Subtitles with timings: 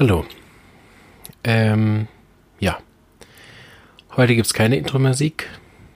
[0.00, 0.24] Hallo.
[1.44, 2.08] Ähm,
[2.58, 2.78] ja.
[4.16, 5.46] Heute gibt es keine Intro-Musik.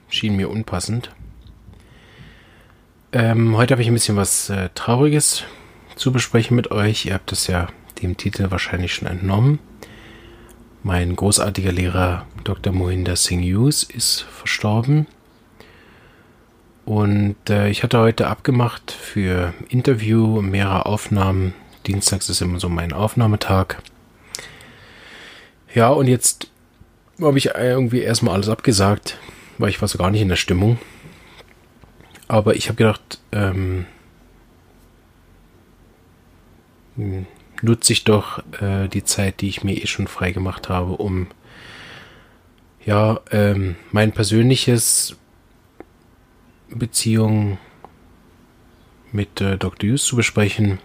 [0.09, 1.09] Schien mir unpassend.
[3.13, 5.43] Ähm, heute habe ich ein bisschen was äh, Trauriges
[5.95, 7.07] zu besprechen mit euch.
[7.07, 7.69] Ihr habt es ja
[8.03, 9.57] dem Titel wahrscheinlich schon entnommen.
[10.83, 12.73] Mein großartiger Lehrer Dr.
[12.73, 15.07] Mohinder Singh Hughes ist verstorben.
[16.85, 21.55] Und äh, ich hatte heute abgemacht für Interview, mehrere Aufnahmen.
[21.87, 23.77] Dienstags ist immer so mein Aufnahmetag.
[25.75, 26.49] Ja, und jetzt
[27.21, 29.17] habe ich irgendwie erstmal alles abgesagt,
[29.57, 30.79] weil ich war so gar nicht in der Stimmung.
[32.29, 33.85] Aber ich habe gedacht, ähm,
[37.61, 41.27] nutze ich doch äh, die Zeit, die ich mir eh schon frei gemacht habe, um
[42.85, 45.17] ja ähm, mein persönliches
[46.69, 47.57] Beziehung
[49.11, 49.89] mit äh, Dr.
[49.89, 50.79] Hughes zu besprechen.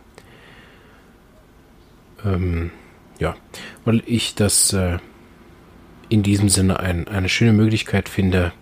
[2.25, 2.73] Ähm,
[3.21, 3.37] ja,
[3.85, 4.99] weil ich das äh,
[6.09, 8.53] in diesem Sinne ein, eine schöne Möglichkeit finde,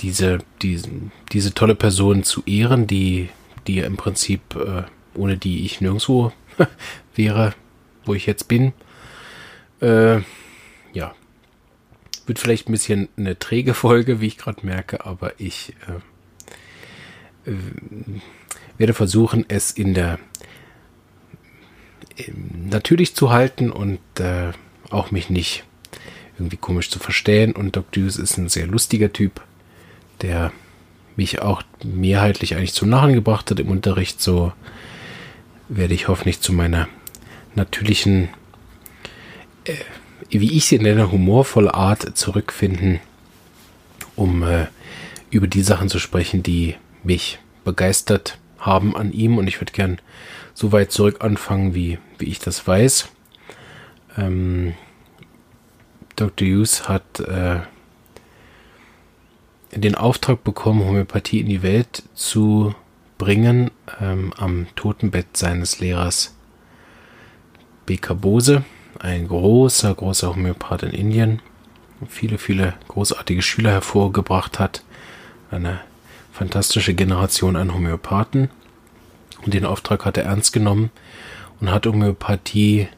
[0.00, 0.88] diese, diese,
[1.32, 3.28] diese tolle Person zu ehren, die,
[3.66, 4.82] die im Prinzip, äh,
[5.14, 6.32] ohne die ich nirgendwo
[7.14, 7.54] wäre,
[8.04, 8.72] wo ich jetzt bin.
[9.80, 10.20] Äh,
[10.92, 11.14] ja,
[12.26, 15.74] wird vielleicht ein bisschen eine träge Folge, wie ich gerade merke, aber ich
[17.46, 17.52] äh,
[18.78, 20.18] werde versuchen, es in der
[22.70, 24.52] natürlich zu halten und äh,
[24.90, 25.64] auch mich nicht
[26.38, 27.52] irgendwie komisch zu verstehen.
[27.52, 28.02] Und Dr.
[28.02, 29.40] Hughes ist ein sehr lustiger Typ,
[30.22, 30.52] der
[31.16, 34.20] mich auch mehrheitlich eigentlich zum Lachen gebracht hat im Unterricht.
[34.20, 34.52] So
[35.68, 36.88] werde ich hoffentlich zu meiner
[37.54, 38.30] natürlichen,
[39.64, 39.74] äh,
[40.30, 43.00] wie ich sie nenne, humorvolle Art zurückfinden,
[44.16, 44.66] um äh,
[45.30, 49.38] über die Sachen zu sprechen, die mich begeistert haben an ihm.
[49.38, 49.98] Und ich würde gern
[50.60, 53.08] so weit zurück anfangen, wie, wie ich das weiß.
[54.18, 54.74] Ähm,
[56.16, 56.46] Dr.
[56.46, 57.60] Hughes hat äh,
[59.74, 62.74] den Auftrag bekommen, Homöopathie in die Welt zu
[63.16, 63.70] bringen,
[64.02, 66.34] ähm, am Totenbett seines Lehrers
[67.86, 68.12] B.K.
[68.12, 68.62] Bose,
[68.98, 71.40] ein großer, großer Homöopath in Indien,
[72.06, 74.84] viele, viele großartige Schüler hervorgebracht hat,
[75.50, 75.80] eine
[76.32, 78.50] fantastische Generation an Homöopathen.
[79.44, 80.90] Und den Auftrag hat er ernst genommen
[81.60, 82.88] und hat Homöopathie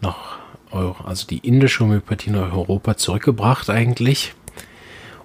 [0.00, 0.38] nach
[0.70, 4.34] Euro, also die indische Homöopathie nach Europa zurückgebracht eigentlich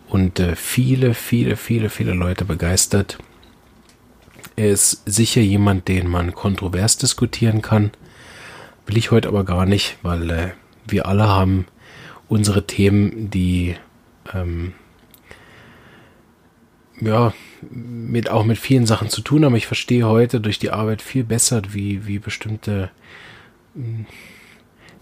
[0.08, 3.18] und äh, viele, viele, viele, viele Leute begeistert.
[4.56, 7.92] Er ist sicher jemand, den man kontrovers diskutieren kann.
[8.86, 10.52] Will ich heute aber gar nicht, weil äh,
[10.88, 11.66] wir alle haben
[12.28, 13.76] unsere Themen, die
[14.34, 14.74] ähm,
[17.02, 17.34] ja,
[17.70, 19.56] mit, auch mit vielen Sachen zu tun haben.
[19.56, 22.90] Ich verstehe heute durch die Arbeit viel besser, wie, wie bestimmte
[23.74, 24.06] hm,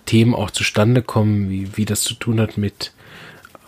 [0.06, 2.94] Themen auch zustande kommen, wie, wie das zu tun hat mit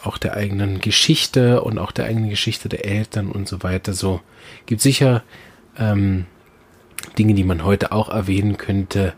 [0.03, 3.93] auch der eigenen Geschichte und auch der eigenen Geschichte der Eltern und so weiter.
[3.93, 4.21] So
[4.65, 5.23] gibt sicher
[5.77, 6.25] ähm,
[7.17, 9.13] Dinge, die man heute auch erwähnen könnte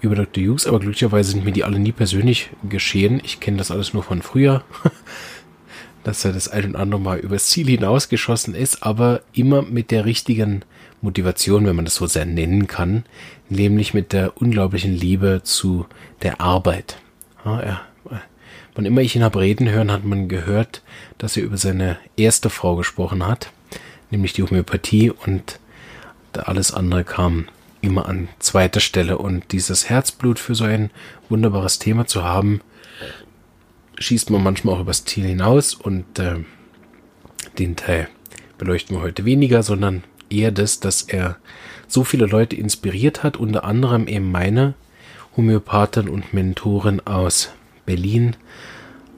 [0.00, 0.44] über Dr.
[0.44, 3.20] Hughes, aber glücklicherweise sind mir die alle nie persönlich geschehen.
[3.24, 4.62] Ich kenne das alles nur von früher.
[6.06, 10.04] dass er das ein und andere Mal übers Ziel hinausgeschossen ist, aber immer mit der
[10.04, 10.62] richtigen
[11.00, 13.02] Motivation, wenn man das so sehr nennen kann,
[13.48, 15.86] nämlich mit der unglaublichen Liebe zu
[16.22, 16.98] der Arbeit.
[17.44, 17.80] Ja, er,
[18.76, 20.80] wann immer ich ihn habe reden hören, hat man gehört,
[21.18, 23.50] dass er über seine erste Frau gesprochen hat,
[24.12, 25.58] nämlich die Homöopathie und
[26.34, 27.46] alles andere kam
[27.80, 30.90] immer an zweiter Stelle und dieses Herzblut für so ein
[31.28, 32.60] wunderbares Thema zu haben,
[33.98, 36.36] schießt man manchmal auch übers Ziel hinaus und äh,
[37.58, 38.08] den Teil
[38.58, 41.36] beleuchten wir heute weniger, sondern eher das, dass er
[41.88, 44.74] so viele Leute inspiriert hat, unter anderem eben meine
[45.36, 47.50] Homöopathin und Mentorin aus
[47.84, 48.36] Berlin,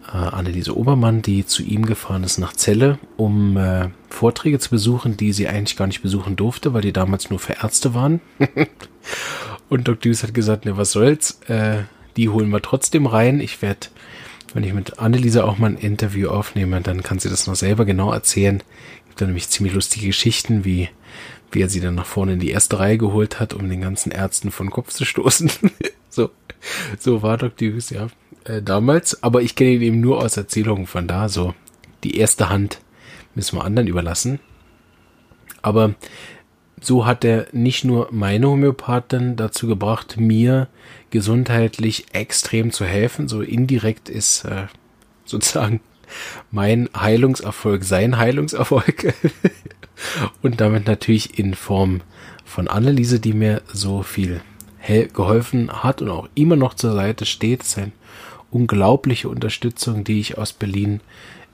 [0.07, 5.17] äh, Anneliese Obermann, die zu ihm gefahren ist nach Celle, um äh, Vorträge zu besuchen,
[5.17, 8.21] die sie eigentlich gar nicht besuchen durfte, weil die damals nur für Ärzte waren.
[9.69, 10.11] und Dr.
[10.11, 11.83] Hughes hat gesagt, ne, was soll's, äh,
[12.17, 13.41] die holen wir trotzdem rein.
[13.41, 13.89] Ich werde
[14.55, 17.85] wenn ich mit Anneliese auch mal ein Interview aufnehme, dann kann sie das noch selber
[17.85, 18.63] genau erzählen.
[19.07, 20.89] Gibt da nämlich ziemlich lustige Geschichten, wie,
[21.53, 24.11] wie er sie dann nach vorne in die erste Reihe geholt hat, um den ganzen
[24.11, 25.51] Ärzten von Kopf zu stoßen.
[26.09, 26.31] so,
[26.99, 27.69] so war Dr.
[27.69, 28.09] Hughes, ja,
[28.45, 29.23] äh, damals.
[29.23, 31.55] Aber ich kenne ihn eben nur aus Erzählungen von da, so.
[32.05, 32.81] Die erste Hand
[33.35, 34.41] müssen wir anderen überlassen.
[35.63, 35.95] Aber
[36.81, 40.69] so hat er nicht nur meine Homöopathin dazu gebracht, mir
[41.11, 43.29] gesundheitlich extrem zu helfen.
[43.29, 44.67] So indirekt ist äh,
[45.25, 45.81] sozusagen
[46.51, 49.15] mein Heilungserfolg sein Heilungserfolg.
[50.43, 52.03] Und damit natürlich in Form
[52.45, 54.41] von Anneliese, die mir so viel
[55.13, 57.63] geholfen hat und auch immer noch zur Seite steht.
[57.63, 57.93] Es ist eine
[58.51, 61.01] unglaubliche Unterstützung, die ich aus Berlin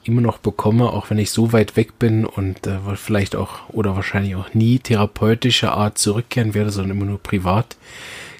[0.05, 3.97] immer noch bekomme, auch wenn ich so weit weg bin und äh, vielleicht auch oder
[3.97, 7.77] wahrscheinlich auch nie therapeutischer Art zurückkehren werde, sondern immer nur privat,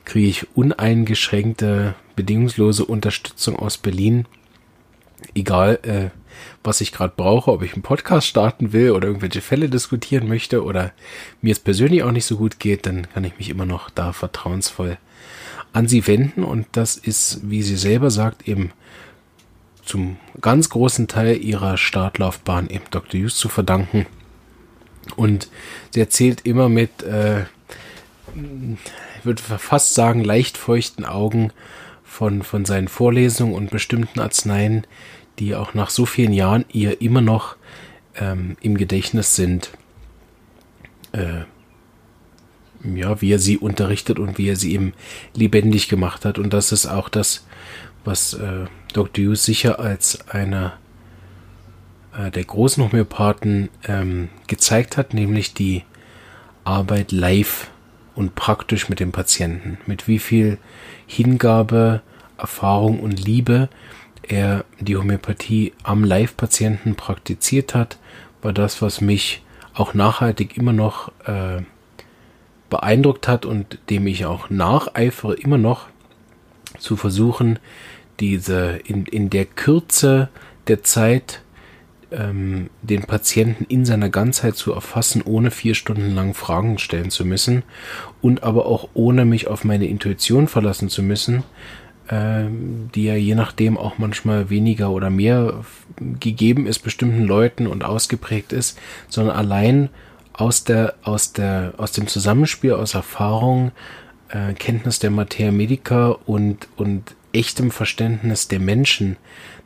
[0.05, 4.27] kriege ich uneingeschränkte, bedingungslose Unterstützung aus Berlin.
[5.35, 6.11] Egal, äh,
[6.63, 10.65] was ich gerade brauche, ob ich einen Podcast starten will oder irgendwelche Fälle diskutieren möchte
[10.65, 10.93] oder
[11.43, 14.13] mir es persönlich auch nicht so gut geht, dann kann ich mich immer noch da
[14.13, 14.99] vertrauensvoll
[15.73, 18.71] an sie wenden und das ist, wie sie selber sagt, eben
[19.85, 23.21] zum ganz großen Teil ihrer Startlaufbahn eben Dr.
[23.21, 24.07] Hughes zu verdanken.
[25.17, 25.49] Und
[25.91, 27.43] sie erzählt immer mit, äh,
[28.35, 31.53] ich würde fast sagen, leicht feuchten Augen
[32.05, 34.87] von, von seinen Vorlesungen und bestimmten Arzneien,
[35.39, 37.57] die auch nach so vielen Jahren ihr immer noch
[38.17, 39.71] ähm, im Gedächtnis sind.
[41.13, 41.45] Äh,
[42.85, 44.93] ja, wie er sie unterrichtet und wie er sie eben
[45.35, 46.39] lebendig gemacht hat.
[46.39, 47.47] Und das ist auch das,
[48.05, 49.27] was äh, Dr.
[49.27, 50.73] Hughes sicher als einer
[52.17, 55.85] äh, der großen Homöopathen ähm, gezeigt hat, nämlich die
[56.65, 57.71] Arbeit live
[58.15, 59.79] und praktisch mit dem Patienten.
[59.87, 60.59] Mit wie viel
[61.07, 62.01] Hingabe,
[62.39, 63.69] Erfahrung und Liebe
[64.29, 67.99] er die Homöopathie am Live-Patienten praktiziert hat,
[68.43, 69.43] war das, was mich
[69.75, 71.63] auch nachhaltig immer noch äh,
[72.71, 75.87] beeindruckt hat und dem ich auch nacheifere, immer noch
[76.79, 77.59] zu versuchen,
[78.21, 80.29] diese in, in der Kürze
[80.69, 81.43] der Zeit
[82.11, 87.25] ähm, den Patienten in seiner Ganzheit zu erfassen, ohne vier Stunden lang Fragen stellen zu
[87.25, 87.63] müssen
[88.21, 91.43] und aber auch ohne mich auf meine Intuition verlassen zu müssen,
[92.09, 95.65] ähm, die ja je nachdem auch manchmal weniger oder mehr
[96.21, 98.79] gegeben ist bestimmten Leuten und ausgeprägt ist,
[99.09, 99.89] sondern allein
[100.33, 103.73] aus der aus der aus dem Zusammenspiel aus Erfahrung,
[104.29, 109.17] äh, Kenntnis der Materia Medica und und echtem Verständnis der Menschen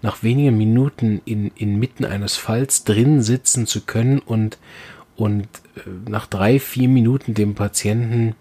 [0.03, 4.59] nach wenigen Minuten in, inmitten eines Falls drin sitzen zu können und,
[5.17, 5.45] und
[5.77, 8.35] äh, nach drei, vier Minuten dem Patienten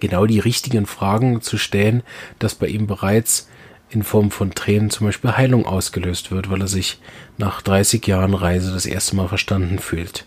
[0.00, 2.02] genau die richtigen Fragen zu stellen,
[2.38, 3.48] dass bei ihm bereits
[3.90, 6.98] in Form von Tränen zum Beispiel Heilung ausgelöst wird, weil er sich
[7.36, 10.26] nach 30 Jahren Reise das erste Mal verstanden fühlt.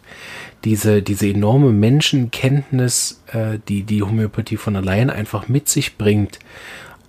[0.64, 6.40] Diese, diese enorme Menschenkenntnis, äh, die die Homöopathie von allein einfach mit sich bringt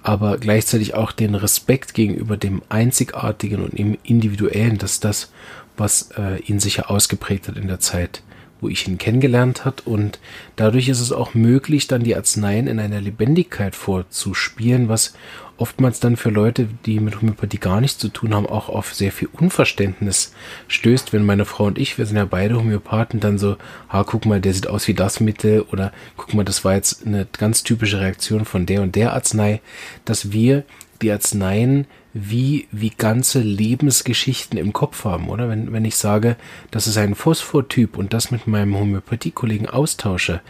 [0.07, 5.33] aber gleichzeitig auch den Respekt gegenüber dem Einzigartigen und dem Individuellen, dass das,
[5.77, 8.23] was äh, ihn sicher ausgeprägt hat in der Zeit,
[8.61, 9.85] wo ich ihn kennengelernt hat.
[9.85, 10.21] Und
[10.55, 15.15] dadurch ist es auch möglich, dann die Arzneien in einer Lebendigkeit vorzuspielen, was
[15.59, 19.13] oftmals dann für Leute, die mit Homöopathie gar nichts zu tun haben, auch auf sehr
[19.13, 20.35] viel Unverständnis
[20.69, 23.57] stößt, wenn meine Frau und ich, wir sind ja beide Homöopathen, dann so,
[23.89, 27.07] ha, guck mal, der sieht aus wie das Mittel oder guck mal, das war jetzt
[27.07, 29.61] eine ganz typische Reaktion von der und der Arznei,
[30.05, 30.65] dass wir
[31.03, 31.87] die Arzneien
[32.19, 35.51] wie, wie ganze Lebensgeschichten im Kopf haben, oder?
[35.51, 36.37] Wenn, wenn ich sage,
[36.71, 40.41] das ist ein Phosphortyp und das mit meinem Homöopathiekollegen austausche,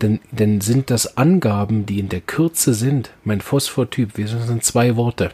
[0.00, 3.10] dann, dann sind das Angaben, die in der Kürze sind.
[3.24, 5.30] Mein Phosphortyp, wir sind zwei Worte.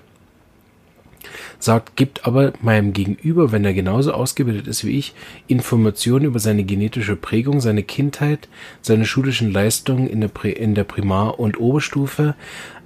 [1.59, 5.13] Sagt, gibt aber meinem Gegenüber, wenn er genauso ausgebildet ist wie ich,
[5.49, 8.49] Informationen über seine genetische Prägung, seine Kindheit,
[8.81, 12.35] seine schulischen Leistungen in der, in der Primar- und Oberstufe,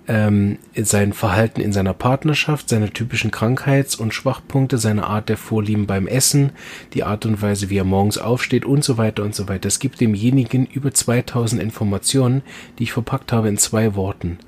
[0.06, 5.86] ähm, sein Verhalten in seiner Partnerschaft, seine typischen Krankheits- und Schwachpunkte, seine Art der Vorlieben
[5.86, 6.52] beim Essen,
[6.92, 9.68] die Art und Weise, wie er morgens aufsteht und so weiter und so weiter.
[9.68, 12.42] Es gibt demjenigen über 2000 Informationen,
[12.78, 14.38] die ich verpackt habe in zwei Worten.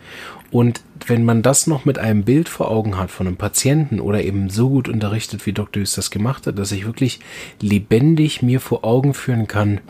[0.51, 4.23] Und wenn man das noch mit einem Bild vor Augen hat von einem Patienten oder
[4.23, 5.83] eben so gut unterrichtet, wie Dr.
[5.83, 7.21] Hüß das gemacht hat, dass ich wirklich
[7.61, 9.81] lebendig mir vor Augen führen kann,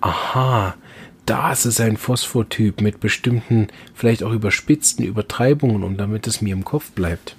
[0.00, 0.74] aha,
[1.26, 6.64] das ist ein Phosphortyp mit bestimmten, vielleicht auch überspitzten Übertreibungen und damit es mir im
[6.64, 7.36] Kopf bleibt.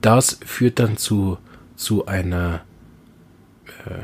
[0.00, 1.38] Das führt dann zu,
[1.76, 2.60] zu einer
[3.86, 4.02] äh,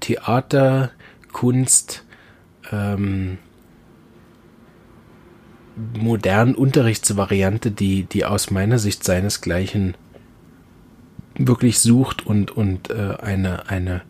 [0.00, 0.90] Theater,
[1.32, 2.04] Kunst,
[2.72, 3.38] ähm,
[5.96, 9.96] modernen Unterrichtsvariante, die, die aus meiner Sicht seinesgleichen
[11.36, 14.02] wirklich sucht und, und äh, eine, eine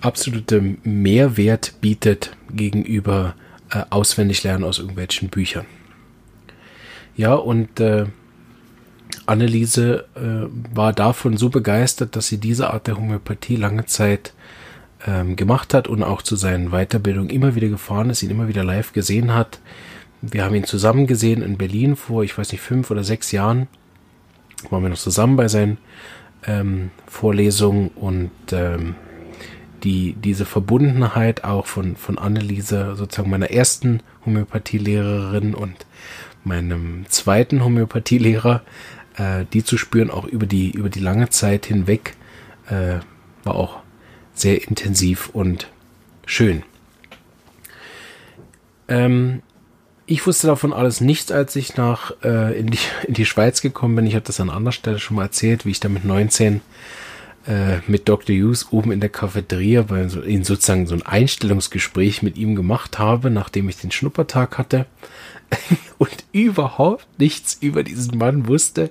[0.00, 3.34] absolute Mehrwert bietet gegenüber
[3.70, 5.66] äh, Auswendiglernen aus irgendwelchen Büchern.
[7.16, 8.06] Ja, und äh,
[9.26, 14.32] Anneliese äh, war davon so begeistert, dass sie diese Art der Homöopathie lange Zeit
[15.06, 18.64] ähm, gemacht hat und auch zu seinen Weiterbildungen immer wieder gefahren ist, ihn immer wieder
[18.64, 19.60] live gesehen hat.
[20.22, 23.68] Wir haben ihn zusammen gesehen in Berlin vor, ich weiß nicht, fünf oder sechs Jahren.
[24.68, 25.78] Waren wir noch zusammen bei seinen
[26.46, 28.94] ähm, Vorlesungen und ähm,
[29.84, 35.86] die, diese Verbundenheit auch von, von Anneliese, sozusagen meiner ersten Homöopathielehrerin und
[36.44, 38.62] meinem zweiten Homöopathielehrer,
[39.16, 42.14] äh, die zu spüren, auch über die, über die lange Zeit hinweg,
[42.68, 43.00] äh,
[43.44, 43.80] war auch
[44.34, 45.68] sehr intensiv und
[46.26, 46.62] schön.
[48.88, 49.42] Ähm,
[50.06, 53.94] ich wusste davon alles nichts, als ich nach äh, in, die, in die Schweiz gekommen
[53.94, 54.06] bin.
[54.06, 56.60] Ich habe das an anderer Stelle schon mal erzählt, wie ich da mit 19
[57.46, 58.36] äh, mit Dr.
[58.36, 63.30] Hughes oben in der Cafeteria so, in sozusagen so ein Einstellungsgespräch mit ihm gemacht habe,
[63.30, 64.86] nachdem ich den Schnuppertag hatte
[65.98, 68.90] und überhaupt nichts über diesen Mann wusste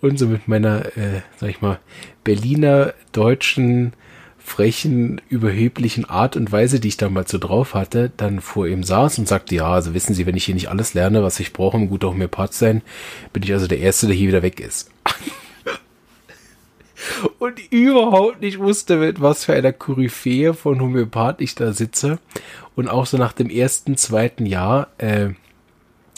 [0.00, 1.78] und so mit meiner, äh, sag ich mal,
[2.24, 3.92] Berliner deutschen
[4.44, 9.18] frechen, überheblichen Art und Weise, die ich damals so drauf hatte, dann vor ihm saß
[9.18, 11.76] und sagte, ja, also wissen Sie, wenn ich hier nicht alles lerne, was ich brauche,
[11.76, 12.82] um gut auch Homöopath sein,
[13.32, 14.90] bin ich also der Erste, der hier wieder weg ist.
[17.38, 22.18] und überhaupt nicht wusste, mit was für einer Koryphäe von Homöopath ich da sitze.
[22.74, 25.30] Und auch so nach dem ersten, zweiten Jahr äh,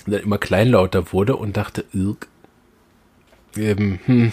[0.06, 2.28] dann immer kleinlauter wurde und dachte, irg,
[3.56, 4.32] ähm, hm,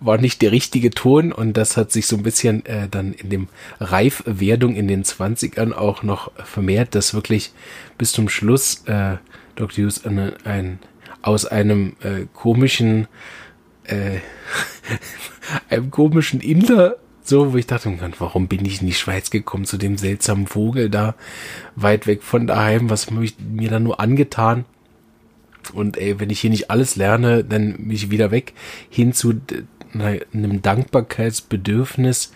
[0.00, 3.30] war nicht der richtige Ton und das hat sich so ein bisschen äh, dann in
[3.30, 3.48] dem
[3.78, 7.52] Reifwerdung in den 20ern auch noch vermehrt, dass wirklich
[7.98, 9.16] bis zum Schluss äh,
[9.56, 9.84] Dr.
[9.84, 10.78] Hughes ein, ein,
[11.22, 13.08] aus einem äh, komischen
[13.90, 14.20] äh,
[15.68, 19.76] einem komischen Inder so, wo ich dachte, warum bin ich in die Schweiz gekommen zu
[19.76, 21.14] dem seltsamen Vogel da
[21.76, 24.64] weit weg von daheim, was habe ich mir da nur angetan?
[25.72, 28.54] Und ey, wenn ich hier nicht alles lerne, dann bin ich wieder weg
[28.88, 29.34] hin zu
[29.92, 32.32] einem Dankbarkeitsbedürfnis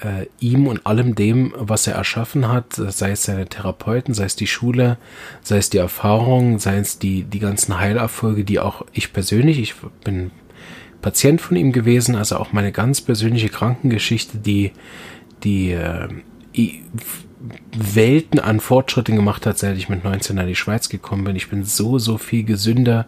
[0.00, 4.34] äh, ihm und allem dem, was er erschaffen hat, sei es seine Therapeuten, sei es
[4.34, 4.98] die Schule,
[5.42, 9.74] sei es die Erfahrung, sei es die, die ganzen Heilerfolge, die auch ich persönlich, ich
[10.04, 10.32] bin
[11.02, 14.72] Patient von ihm gewesen, also auch meine ganz persönliche Krankengeschichte, die,
[15.44, 16.08] die äh,
[17.76, 21.36] Welten an Fortschritten gemacht hat, seit ich mit 19 in die Schweiz gekommen bin.
[21.36, 23.06] Ich bin so, so viel gesünder,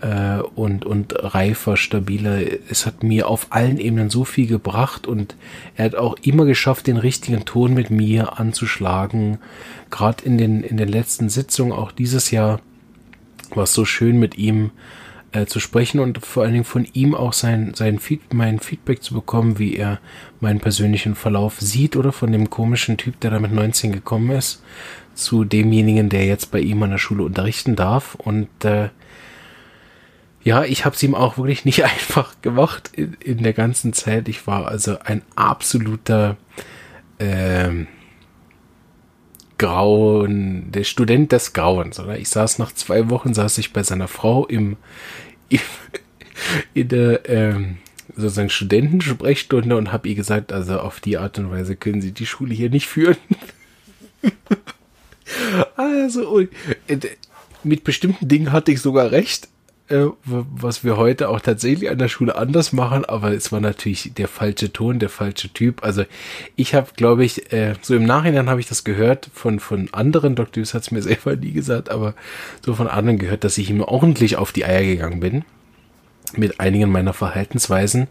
[0.00, 2.40] äh, und, und reifer, stabiler.
[2.68, 5.36] Es hat mir auf allen Ebenen so viel gebracht und
[5.74, 9.38] er hat auch immer geschafft, den richtigen Ton mit mir anzuschlagen.
[9.90, 12.60] Gerade in den, in den letzten Sitzungen, auch dieses Jahr,
[13.54, 14.70] war es so schön mit ihm
[15.36, 19.02] äh, zu sprechen und vor allen Dingen von ihm auch sein, sein Feed, mein Feedback
[19.02, 19.98] zu bekommen, wie er
[20.40, 24.62] meinen persönlichen Verlauf sieht oder von dem komischen Typ, der da mit 19 gekommen ist,
[25.14, 28.88] zu demjenigen, der jetzt bei ihm an der Schule unterrichten darf und äh,
[30.42, 34.28] ja, ich habe es ihm auch wirklich nicht einfach gemacht in, in, der ganzen Zeit.
[34.28, 36.36] Ich war also ein absoluter
[37.18, 37.88] ähm,
[39.58, 41.98] Grauen, der Student des Grauens.
[41.98, 42.18] Oder?
[42.18, 44.76] Ich saß nach zwei Wochen, saß ich bei seiner Frau im, im
[46.74, 47.78] in der ähm,
[48.16, 52.26] sozusagen Studentensprechstunde und habe ihr gesagt, also auf die Art und Weise können Sie die
[52.26, 53.16] Schule hier nicht führen.
[55.76, 56.48] also äh,
[57.62, 59.48] mit bestimmten Dingen hatte ich sogar recht
[59.88, 64.12] äh, was wir heute auch tatsächlich an der Schule anders machen, aber es war natürlich
[64.14, 65.84] der falsche Ton, der falsche Typ.
[65.84, 66.04] Also
[66.56, 70.34] ich habe, glaube ich, äh, so im Nachhinein habe ich das gehört von von anderen,
[70.34, 70.62] Dr.
[70.62, 72.14] Hughes hat es mir selber nie gesagt, aber
[72.64, 75.44] so von anderen gehört, dass ich ihm ordentlich auf die Eier gegangen bin
[76.36, 78.08] mit einigen meiner Verhaltensweisen,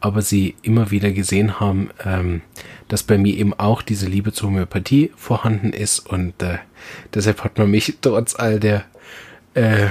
[0.00, 2.42] aber sie immer wieder gesehen haben, ähm,
[2.88, 6.58] dass bei mir eben auch diese Liebe zur Homöopathie vorhanden ist und äh,
[7.14, 8.84] deshalb hat man mich trotz all der
[9.54, 9.86] äh,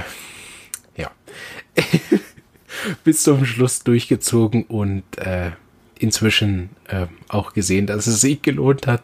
[3.04, 5.52] bis zum Schluss durchgezogen und äh,
[5.98, 9.02] inzwischen äh, auch gesehen, dass es sich gelohnt hat,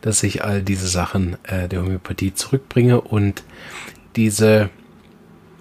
[0.00, 3.42] dass ich all diese Sachen äh, der Homöopathie zurückbringe und
[4.16, 4.70] diese,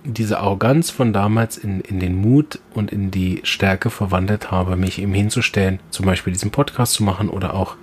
[0.03, 4.99] diese Arroganz von damals in, in den Mut und in die Stärke verwandelt habe, mich
[4.99, 7.75] eben hinzustellen, zum Beispiel diesen Podcast zu machen oder auch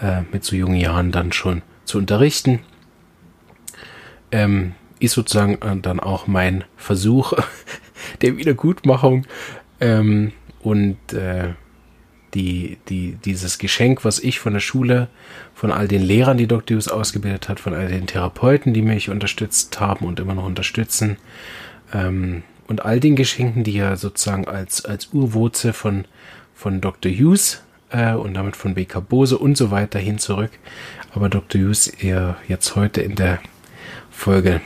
[0.00, 2.60] äh, mit so jungen Jahren dann schon zu unterrichten.
[4.30, 7.34] Ähm, ist sozusagen äh, dann auch mein Versuch,
[8.20, 9.26] der Wiedergutmachung
[9.80, 11.54] ähm, und äh,
[12.34, 15.08] die, die, dieses Geschenk, was ich von der Schule,
[15.54, 16.76] von all den Lehrern, die Dr.
[16.76, 21.18] Hughes ausgebildet hat, von all den Therapeuten, die mich unterstützt haben und immer noch unterstützen,
[21.92, 26.06] ähm, und all den Geschenken, die ja sozusagen als, als Urwurzel von,
[26.54, 27.12] von Dr.
[27.12, 30.50] Hughes äh, und damit von BK Bose und so weiter hin zurück.
[31.14, 31.60] Aber Dr.
[31.60, 33.40] Hughes eher jetzt heute in der
[34.10, 34.62] Folge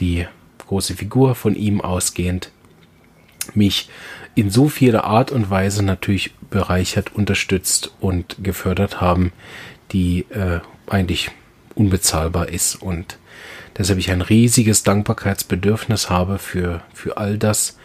[0.00, 0.26] die
[0.66, 2.50] große Figur von ihm ausgehend
[3.54, 3.88] mich
[4.34, 9.32] in so vieler Art und Weise natürlich bereichert, unterstützt und gefördert haben,
[9.92, 11.30] die äh, eigentlich
[11.74, 13.18] unbezahlbar ist und
[13.76, 17.78] deshalb ich ein riesiges Dankbarkeitsbedürfnis habe für, für all das.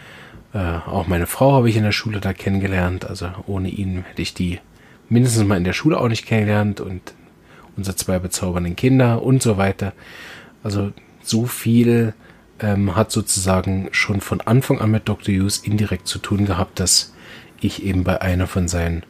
[0.54, 4.22] Äh, auch meine Frau habe ich in der Schule da kennengelernt, also ohne ihn hätte
[4.22, 4.60] ich die
[5.10, 7.14] mindestens mal in der Schule auch nicht kennengelernt und
[7.76, 9.94] unsere zwei bezaubernden Kinder und so weiter.
[10.64, 10.92] Also
[11.24, 12.14] so viel
[12.60, 15.34] ähm, hat sozusagen schon von Anfang an mit Dr.
[15.34, 17.14] Hughes indirekt zu tun gehabt, dass
[17.60, 19.04] ich eben bei einer von seinen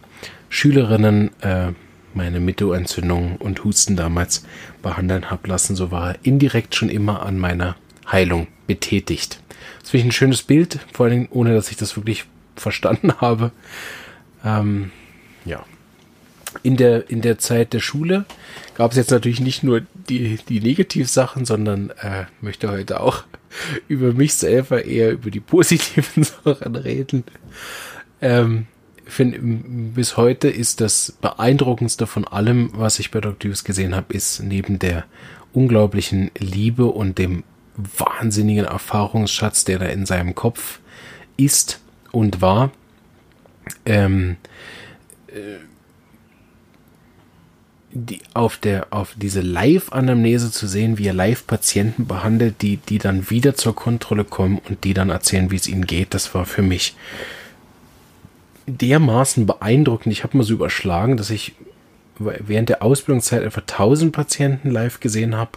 [0.50, 1.74] Schülerinnen äh,
[2.14, 4.46] meine Mittelohrentzündung und Husten damals
[4.82, 5.76] behandeln habe lassen.
[5.76, 7.76] So war er indirekt schon immer an meiner
[8.12, 9.40] Heilung betätigt.
[9.80, 12.26] Das finde ich ein schönes Bild, vor allem ohne dass ich das wirklich
[12.56, 13.52] verstanden habe.
[14.44, 14.92] Ähm,
[15.46, 15.64] ja.
[16.64, 18.26] In der, in der Zeit der Schule
[18.74, 23.24] gab es jetzt natürlich nicht nur die, die Negativsachen, sondern äh, möchte heute auch
[23.88, 27.24] über mich selber eher über die positiven Sachen reden.
[28.22, 28.68] Ähm,
[29.06, 33.50] find, bis heute ist das beeindruckendste von allem, was ich bei Dr.
[33.50, 35.06] Hughes gesehen habe, ist neben der
[35.54, 37.44] unglaublichen Liebe und dem
[37.76, 40.80] wahnsinnigen Erfahrungsschatz, der da in seinem Kopf
[41.38, 41.80] ist
[42.12, 42.72] und war,
[43.86, 44.38] ähm,
[45.28, 45.58] äh,
[47.98, 53.30] die, auf der auf diese Live-Anamnese zu sehen, wie er Live-Patienten behandelt, die die dann
[53.30, 56.62] wieder zur Kontrolle kommen und die dann erzählen, wie es ihnen geht, das war für
[56.62, 56.96] mich
[58.68, 60.14] dermaßen beeindruckend.
[60.14, 61.54] Ich habe mal so überschlagen, dass ich
[62.20, 65.52] während der Ausbildungszeit etwa 1000 Patienten live gesehen habe.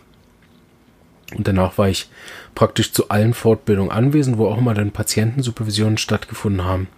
[1.35, 2.09] Und danach war ich
[2.55, 6.89] praktisch zu allen Fortbildungen anwesend, wo auch immer dann Patientensupervisionen stattgefunden haben.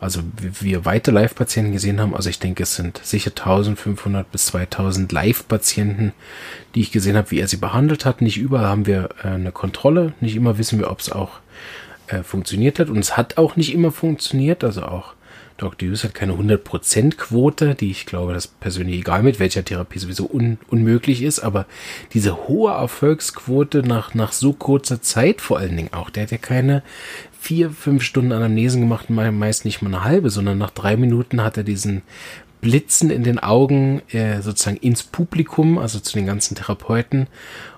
[0.00, 2.14] Also wir weite Live-Patienten gesehen haben.
[2.14, 6.12] Also ich denke, es sind sicher 1500 bis 2000 Live-Patienten,
[6.74, 8.20] die ich gesehen habe, wie er sie behandelt hat.
[8.20, 10.12] Nicht überall haben wir äh, eine Kontrolle.
[10.20, 11.40] Nicht immer wissen wir, ob es auch
[12.08, 12.90] äh, funktioniert hat.
[12.90, 14.64] Und es hat auch nicht immer funktioniert.
[14.64, 15.14] Also auch
[15.56, 15.88] Dr.
[15.88, 20.28] Hughes hat keine 100% Quote, die ich glaube, das persönlich egal mit welcher Therapie sowieso
[20.28, 21.66] un unmöglich ist, aber
[22.12, 26.38] diese hohe Erfolgsquote nach, nach so kurzer Zeit vor allen Dingen auch, der hat ja
[26.38, 26.82] keine
[27.44, 31.58] vier, fünf Stunden Anamnesen gemacht, meist nicht mal eine halbe, sondern nach drei Minuten hat
[31.58, 32.00] er diesen
[32.62, 37.26] Blitzen in den Augen äh, sozusagen ins Publikum, also zu den ganzen Therapeuten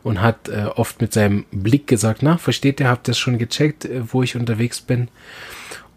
[0.05, 3.85] und hat äh, oft mit seinem Blick gesagt, na, versteht ihr, habt ihr schon gecheckt,
[3.87, 5.09] äh, wo ich unterwegs bin?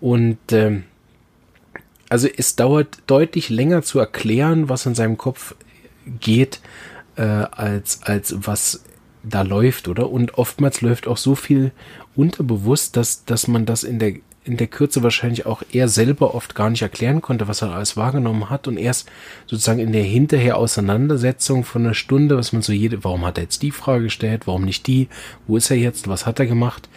[0.01, 0.85] Und ähm,
[2.09, 5.53] also es dauert deutlich länger zu erklären, was in seinem Kopf
[6.19, 6.59] geht,
[7.17, 8.83] äh, als, als was
[9.23, 10.09] da läuft, oder?
[10.09, 11.71] Und oftmals läuft auch so viel
[12.15, 14.13] unterbewusst, dass, dass man das in der,
[14.45, 17.97] in der Kürze wahrscheinlich auch er selber oft gar nicht erklären konnte, was er alles
[17.97, 19.09] wahrgenommen hat und erst
[19.45, 23.43] sozusagen in der hinterher Auseinandersetzung von einer Stunde, was man so jede, warum hat er
[23.43, 25.07] jetzt die Frage gestellt, warum nicht die,
[25.47, 26.89] wo ist er jetzt, was hat er gemacht?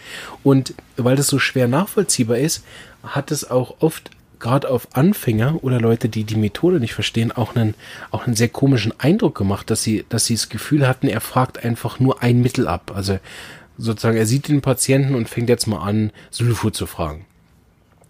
[0.43, 2.65] Und weil das so schwer nachvollziehbar ist,
[3.03, 4.11] hat es auch oft
[4.43, 7.75] gerade auf Anfänger oder Leute, die die Methode nicht verstehen, auch einen,
[8.11, 11.65] auch einen sehr komischen Eindruck gemacht, dass sie, dass sie das Gefühl hatten, er fragt
[11.65, 12.93] einfach nur ein Mittel ab.
[12.95, 13.19] Also
[13.79, 17.25] sozusagen, er sieht den Patienten und fängt jetzt mal an, Sulfur zu fragen.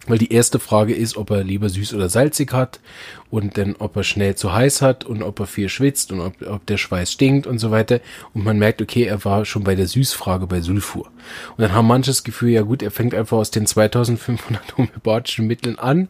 [0.05, 2.81] Weil die erste Frage ist, ob er lieber süß oder salzig hat
[3.29, 6.33] und dann, ob er schnell zu heiß hat und ob er viel schwitzt und ob,
[6.45, 8.01] ob der Schweiß stinkt und so weiter.
[8.33, 11.05] Und man merkt, okay, er war schon bei der Süßfrage bei Sulfur.
[11.05, 15.79] Und dann haben manches Gefühl, ja gut, er fängt einfach aus den 2500 homöopathischen Mitteln
[15.79, 16.09] an,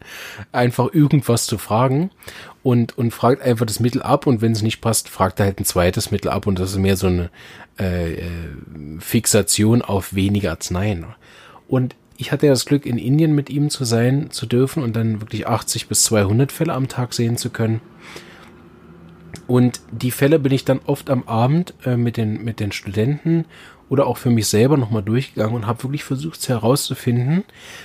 [0.50, 2.10] einfach irgendwas zu fragen
[2.64, 5.60] und, und fragt einfach das Mittel ab und wenn es nicht passt, fragt er halt
[5.60, 7.30] ein zweites Mittel ab und das ist mehr so eine
[7.78, 8.28] äh, äh
[8.98, 11.06] Fixation auf weniger Arzneien.
[11.68, 15.20] Und ich hatte das Glück, in Indien mit ihm zu sein, zu dürfen und dann
[15.20, 17.80] wirklich 80 bis 200 Fälle am Tag sehen zu können.
[19.46, 23.44] Und die Fälle bin ich dann oft am Abend äh, mit, den, mit den Studenten
[23.88, 27.44] oder auch für mich selber nochmal durchgegangen und habe wirklich versucht herauszufinden,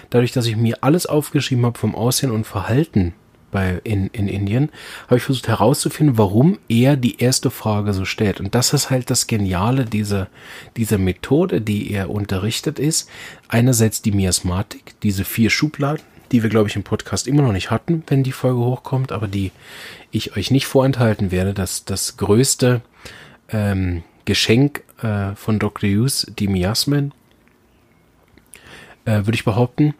[0.09, 3.13] dadurch, dass ich mir alles aufgeschrieben habe vom Aussehen und Verhalten
[3.51, 4.69] bei, in, in Indien,
[5.05, 8.39] habe ich versucht herauszufinden, warum er die erste Frage so stellt.
[8.39, 10.27] Und das ist halt das Geniale dieser,
[10.77, 13.09] dieser Methode, die er unterrichtet ist.
[13.47, 17.71] Einerseits die Miasmatik, diese vier Schubladen, die wir, glaube ich, im Podcast immer noch nicht
[17.71, 19.51] hatten, wenn die Folge hochkommt, aber die
[20.11, 21.53] ich euch nicht vorenthalten werde.
[21.53, 22.81] dass das größte
[23.49, 25.89] ähm, Geschenk äh, von Dr.
[25.89, 27.13] Hughes, die Miasmen,
[29.05, 29.95] äh, würde ich behaupten.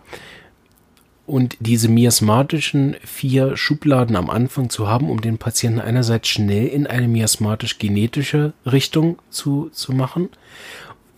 [1.30, 6.88] Und diese miasmatischen vier Schubladen am Anfang zu haben, um den Patienten einerseits schnell in
[6.88, 10.30] eine miasmatisch-genetische Richtung zu, zu machen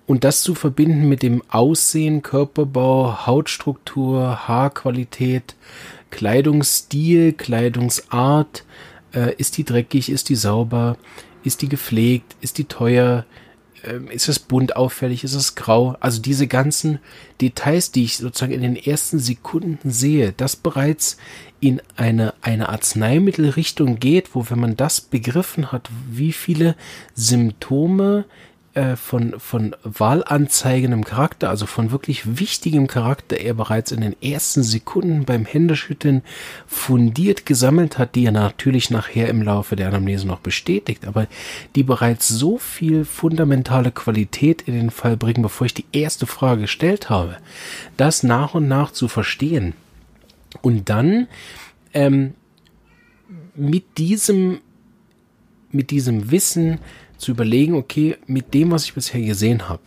[0.07, 5.55] und das zu verbinden mit dem Aussehen, Körperbau, Hautstruktur, Haarqualität,
[6.09, 8.65] Kleidungsstil, Kleidungsart,
[9.13, 10.97] äh, ist die dreckig, ist die sauber,
[11.45, 13.25] ist die gepflegt, ist die teuer,
[14.11, 15.95] ist es bunt auffällig, ist es grau?
[15.99, 16.99] Also diese ganzen
[17.39, 21.17] Details, die ich sozusagen in den ersten Sekunden sehe, das bereits
[21.59, 26.75] in eine, eine Arzneimittelrichtung geht, wo wenn man das begriffen hat, wie viele
[27.15, 28.25] Symptome
[28.73, 34.63] äh, von, von wahlanzeigendem Charakter, also von wirklich wichtigem Charakter er bereits in den ersten
[34.63, 36.21] Sekunden beim Händeschütteln
[36.67, 41.27] fundiert gesammelt hat, die er natürlich nachher im Laufe der Anamnese noch bestätigt, aber
[41.75, 46.61] die bereits so viel fundamentale Qualität in den Fall bringen, bevor ich die erste Frage
[46.61, 47.37] gestellt habe,
[47.97, 49.73] das nach und nach zu verstehen.
[50.61, 51.27] Und dann
[51.93, 52.35] ähm,
[53.55, 54.61] mit diesem
[55.73, 56.79] mit diesem Wissen
[57.21, 59.81] zu überlegen, okay, mit dem, was ich bisher gesehen habe,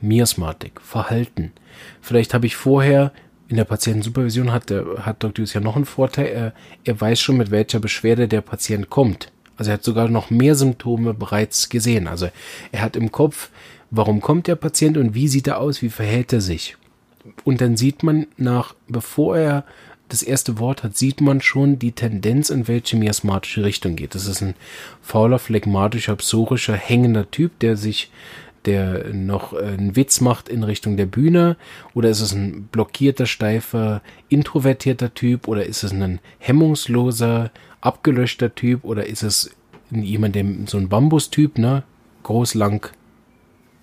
[0.00, 1.52] Miasmatik, Verhalten,
[2.00, 3.12] vielleicht habe ich vorher
[3.48, 5.42] in der Patientensupervision hat, hat Dr.
[5.42, 6.52] Hughes ja noch einen Vorteil, er,
[6.84, 9.32] er weiß schon, mit welcher Beschwerde der Patient kommt.
[9.56, 12.06] Also er hat sogar noch mehr Symptome bereits gesehen.
[12.06, 12.28] Also
[12.70, 13.50] er hat im Kopf,
[13.90, 16.76] warum kommt der Patient und wie sieht er aus, wie verhält er sich.
[17.42, 19.64] Und dann sieht man nach, bevor er
[20.08, 24.14] das erste Wort hat, sieht man schon die Tendenz, in welche miasmatische Richtung geht.
[24.14, 24.54] Das ist ein
[25.02, 28.10] fauler, phlegmatischer, psorischer, hängender Typ, der sich,
[28.64, 31.56] der noch einen Witz macht in Richtung der Bühne,
[31.94, 38.84] oder ist es ein blockierter, steifer, introvertierter Typ, oder ist es ein hemmungsloser, abgelöschter Typ,
[38.84, 39.50] oder ist es
[39.90, 41.82] jemand, der so ein Bambustyp, ne,
[42.22, 42.90] groß, lang,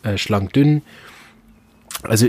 [0.04, 0.82] äh, schlank, dünn.
[2.04, 2.28] Also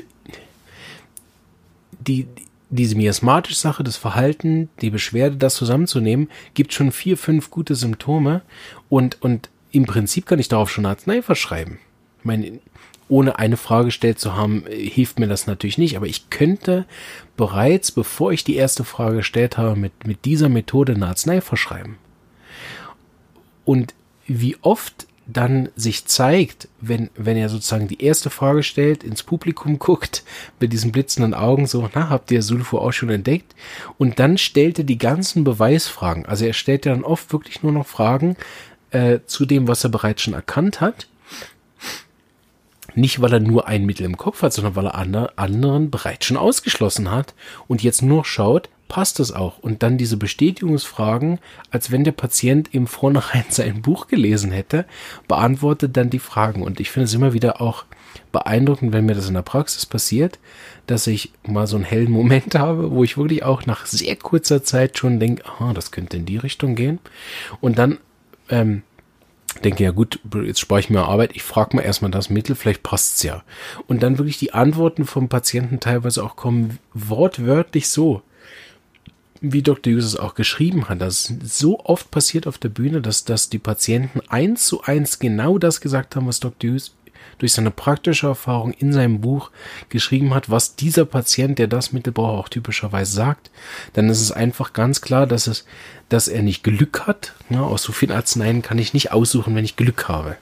[2.07, 2.27] die,
[2.71, 8.43] diese miasmatische Sache, das Verhalten, die Beschwerde, das zusammenzunehmen, gibt schon vier, fünf gute Symptome
[8.89, 11.79] und, und im Prinzip kann ich darauf schon Arznei verschreiben.
[12.19, 12.59] Ich meine,
[13.09, 16.87] ohne eine Frage gestellt zu haben, hilft mir das natürlich nicht, aber ich könnte
[17.37, 21.99] bereits, bevor ich die erste Frage gestellt habe, mit, mit dieser Methode eine Arznei verschreiben.
[23.65, 23.95] Und
[24.27, 29.79] wie oft dann sich zeigt, wenn, wenn er sozusagen die erste Frage stellt, ins Publikum
[29.79, 30.23] guckt,
[30.61, 33.55] mit diesen blitzenden Augen so, na, habt ihr Sulfur auch schon entdeckt?
[33.99, 36.27] Und dann stellt er die ganzen Beweisfragen.
[36.27, 38.37] Also er stellt ja dann oft wirklich nur noch Fragen
[38.91, 41.09] äh, zu dem, was er bereits schon erkannt hat.
[42.95, 46.25] Nicht, weil er nur ein Mittel im Kopf hat, sondern weil er andere, anderen bereits
[46.25, 47.35] schon ausgeschlossen hat
[47.67, 49.59] und jetzt nur schaut, passt das auch.
[49.59, 51.38] Und dann diese Bestätigungsfragen,
[51.70, 54.87] als wenn der Patient im Vornherein sein Buch gelesen hätte,
[55.29, 56.62] beantwortet dann die Fragen.
[56.62, 57.85] Und ich finde es immer wieder auch
[58.33, 60.38] beeindruckend, wenn mir das in der Praxis passiert,
[60.87, 64.62] dass ich mal so einen hellen Moment habe, wo ich wirklich auch nach sehr kurzer
[64.62, 66.99] Zeit schon denke, ah, das könnte in die Richtung gehen.
[67.61, 67.99] Und dann
[68.49, 68.83] ähm,
[69.64, 72.83] denke, ja gut, jetzt spare ich mir Arbeit, ich frage mal erstmal das Mittel, vielleicht
[72.83, 73.42] passt's ja.
[73.87, 78.22] Und dann wirklich die Antworten vom Patienten teilweise auch kommen wortwörtlich so
[79.40, 79.92] wie Dr.
[79.92, 83.59] Hughes es auch geschrieben hat, dass so oft passiert auf der Bühne, dass, dass die
[83.59, 86.70] Patienten eins zu eins genau das gesagt haben, was Dr.
[86.70, 86.92] Hughes
[87.38, 89.51] durch seine praktische Erfahrung in seinem Buch
[89.88, 93.51] geschrieben hat, was dieser Patient, der das Mittel braucht, auch typischerweise sagt,
[93.92, 95.66] dann ist es einfach ganz klar, dass es,
[96.09, 97.35] dass er nicht Glück hat.
[97.51, 100.37] Ja, aus so vielen Arzneien kann ich nicht aussuchen, wenn ich Glück habe.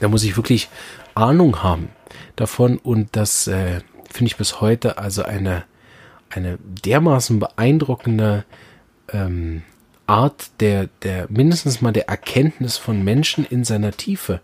[0.00, 0.68] Da muss ich wirklich
[1.14, 1.90] Ahnung haben
[2.36, 5.64] davon und das äh, finde ich bis heute also eine
[6.30, 8.44] eine dermaßen beeindruckende
[9.12, 9.62] ähm,
[10.08, 14.40] Art der, der, mindestens mal der Erkenntnis von Menschen in seiner Tiefe.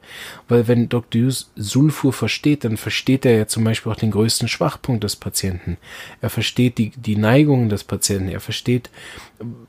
[0.46, 1.22] Weil wenn Dr.
[1.22, 5.78] Hughes Sulfur versteht, dann versteht er ja zum Beispiel auch den größten Schwachpunkt des Patienten.
[6.20, 8.28] Er versteht die, die Neigungen des Patienten.
[8.28, 8.90] Er versteht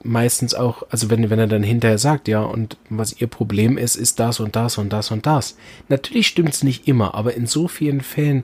[0.04, 3.95] meistens auch, also wenn, wenn er dann hinterher sagt, ja, und was ihr Problem ist,
[3.95, 5.56] ist das und das und das und das.
[5.88, 8.43] Natürlich stimmt es nicht immer, aber in so vielen Fällen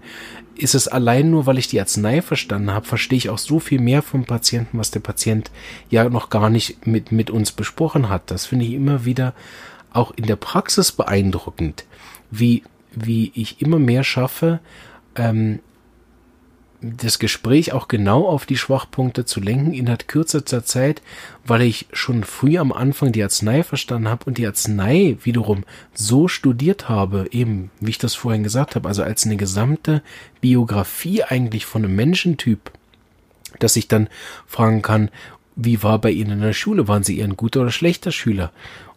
[0.62, 3.80] ist es allein nur, weil ich die Arznei verstanden habe, verstehe ich auch so viel
[3.80, 5.50] mehr vom Patienten, was der Patient
[5.90, 8.30] ja noch gar nicht mit, mit uns besprochen hat.
[8.30, 9.34] Das finde ich immer wieder
[9.92, 11.86] auch in der Praxis beeindruckend,
[12.30, 14.60] wie, wie ich immer mehr schaffe,
[15.16, 15.60] ähm,
[16.82, 21.02] das Gespräch auch genau auf die Schwachpunkte zu lenken innerhalb kürzester Zeit,
[21.46, 25.64] weil ich schon früh am Anfang die Arznei verstanden habe und die Arznei wiederum
[25.94, 30.02] so studiert habe, eben wie ich das vorhin gesagt habe, also als eine gesamte
[30.42, 32.72] Biografie eigentlich von einem Menschentyp,
[33.60, 34.10] dass ich dann
[34.48, 35.10] fragen kann,
[35.56, 36.88] wie war bei Ihnen in der Schule?
[36.88, 38.52] Waren Sie eher ein guter oder schlechter Schüler?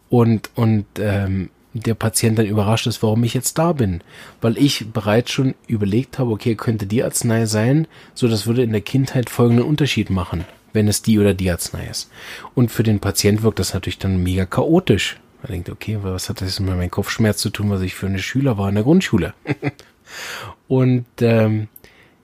[0.09, 1.49] Und, und ähm,
[1.81, 4.01] der Patient dann überrascht ist, warum ich jetzt da bin.
[4.41, 8.71] Weil ich bereits schon überlegt habe, okay, könnte die Arznei sein, so das würde in
[8.71, 12.09] der Kindheit folgenden Unterschied machen, wenn es die oder die Arznei ist.
[12.53, 15.19] Und für den Patient wirkt das natürlich dann mega chaotisch.
[15.43, 18.19] Er denkt, okay, was hat das mit meinem Kopfschmerz zu tun, was ich für eine
[18.19, 19.33] Schüler war in der Grundschule?
[20.67, 21.67] Und ähm,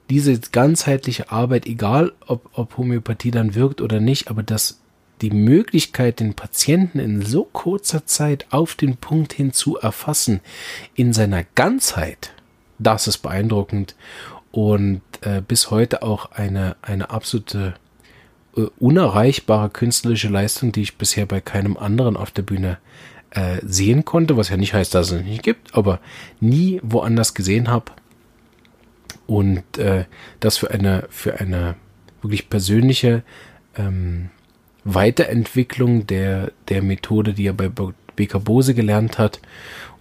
[0.10, 4.81] diese ganzheitliche Arbeit, egal ob, ob Homöopathie dann wirkt oder nicht, aber das
[5.22, 10.42] die Möglichkeit, den Patienten in so kurzer Zeit auf den Punkt hin zu erfassen,
[10.96, 12.34] in seiner Ganzheit,
[12.80, 13.96] das ist beeindruckend
[14.52, 17.76] und äh, bis heute auch eine, eine absolute
[18.58, 22.78] äh, unerreichbare künstlerische Leistung, die ich bisher bei keinem anderen auf der Bühne
[23.32, 26.00] äh, sehen konnte, was ja nicht heißt, dass es nicht gibt, aber
[26.40, 27.92] nie woanders gesehen habe.
[29.28, 30.06] Und äh,
[30.42, 31.76] das für eine, für eine
[32.22, 33.24] wirklich persönliche
[33.78, 34.30] ähm,
[34.84, 37.70] Weiterentwicklung der, der Methode, die er bei
[38.16, 39.40] BK Bose gelernt hat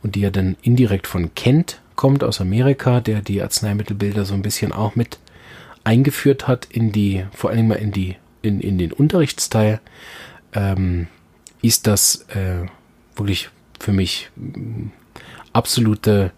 [0.02, 4.42] und die er dann indirekt von Kent kommt aus Amerika, der die Arzneimittelbilder so ein
[4.42, 5.18] bisschen auch mit
[5.84, 9.80] eingeführt hat in die, vor allem mal in die, in, in den Unterrichtsteil,
[10.54, 11.08] ähm,
[11.60, 12.66] ist das äh,
[13.16, 14.86] wirklich für mich mm,
[15.52, 16.32] absolute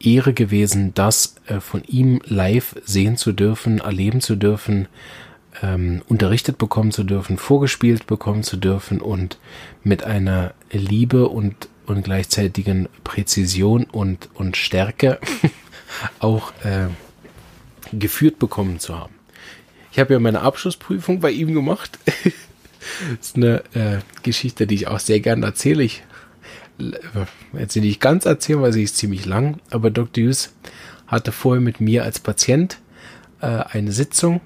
[0.00, 4.88] Ehre gewesen, das äh, von ihm live sehen zu dürfen, erleben zu dürfen,
[5.62, 9.38] ähm, unterrichtet bekommen zu dürfen, vorgespielt bekommen zu dürfen und
[9.82, 15.18] mit einer Liebe und, und gleichzeitigen Präzision und, und Stärke
[16.18, 16.88] auch äh,
[17.92, 19.14] geführt bekommen zu haben.
[19.92, 21.98] Ich habe ja meine Abschlussprüfung bei ihm gemacht.
[23.20, 25.82] ist eine äh, Geschichte, die ich auch sehr gerne erzähle.
[25.82, 26.02] Ich
[27.58, 30.24] jetzt sie nicht ganz erzählen, weil sie ist ziemlich lang, aber Dr.
[30.24, 30.54] Hughes
[31.06, 32.78] hatte vorher mit mir als Patient
[33.40, 34.40] äh, eine Sitzung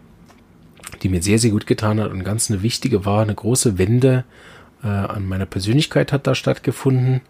[1.05, 3.23] die mir sehr, sehr gut getan hat und ganz eine wichtige war.
[3.23, 4.25] Eine große Wende
[4.83, 7.21] äh, an meiner Persönlichkeit hat da stattgefunden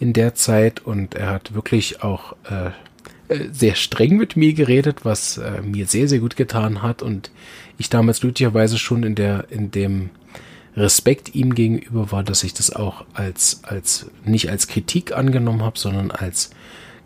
[0.00, 2.70] in der Zeit und er hat wirklich auch äh,
[3.32, 7.30] äh, sehr streng mit mir geredet, was äh, mir sehr, sehr gut getan hat und
[7.78, 10.10] ich damals glücklicherweise schon in der, in dem
[10.76, 15.78] Respekt ihm gegenüber war, dass ich das auch als, als, nicht als Kritik angenommen habe,
[15.78, 16.50] sondern als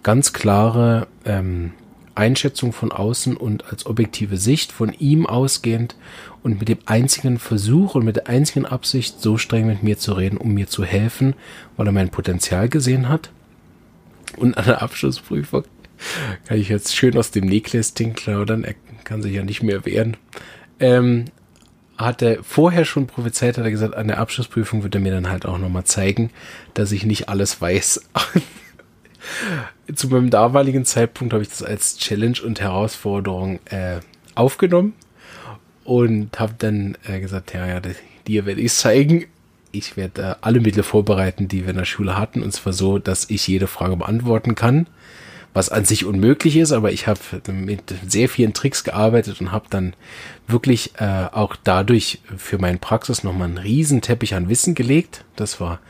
[0.02, 1.72] ganz klare ähm,
[2.14, 5.96] Einschätzung von außen und als objektive Sicht von ihm ausgehend
[6.42, 10.12] und mit dem einzigen Versuch und mit der einzigen Absicht, so streng mit mir zu
[10.12, 11.34] reden, um mir zu helfen,
[11.76, 13.30] weil er mein Potenzial gesehen hat.
[14.36, 15.64] Und an der Abschlussprüfung
[16.46, 18.74] kann ich jetzt schön aus dem Nähkästchen klaudern, er
[19.04, 20.16] kann sich ja nicht mehr wehren.
[20.80, 21.26] Ähm,
[21.96, 25.30] hat er vorher schon prophezeit, hat er gesagt, an der Abschlussprüfung wird er mir dann
[25.30, 26.30] halt auch nochmal zeigen,
[26.74, 28.08] dass ich nicht alles weiß.
[29.94, 34.00] zu meinem damaligen Zeitpunkt habe ich das als Challenge und Herausforderung äh,
[34.34, 34.94] aufgenommen
[35.84, 37.80] und habe dann äh, gesagt, ja, ja,
[38.26, 39.26] dir werde ich zeigen.
[39.70, 42.98] Ich werde äh, alle Mittel vorbereiten, die wir in der Schule hatten, und zwar so,
[42.98, 44.86] dass ich jede Frage beantworten kann,
[45.52, 47.20] was an sich unmöglich ist, aber ich habe
[47.52, 49.94] mit sehr vielen Tricks gearbeitet und habe dann
[50.48, 55.24] wirklich äh, auch dadurch für meine Praxis nochmal einen riesen Teppich an Wissen gelegt.
[55.36, 55.80] Das war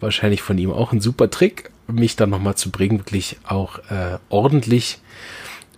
[0.00, 4.18] wahrscheinlich von ihm auch ein super Trick mich dann nochmal zu bringen, wirklich auch äh,
[4.28, 5.00] ordentlich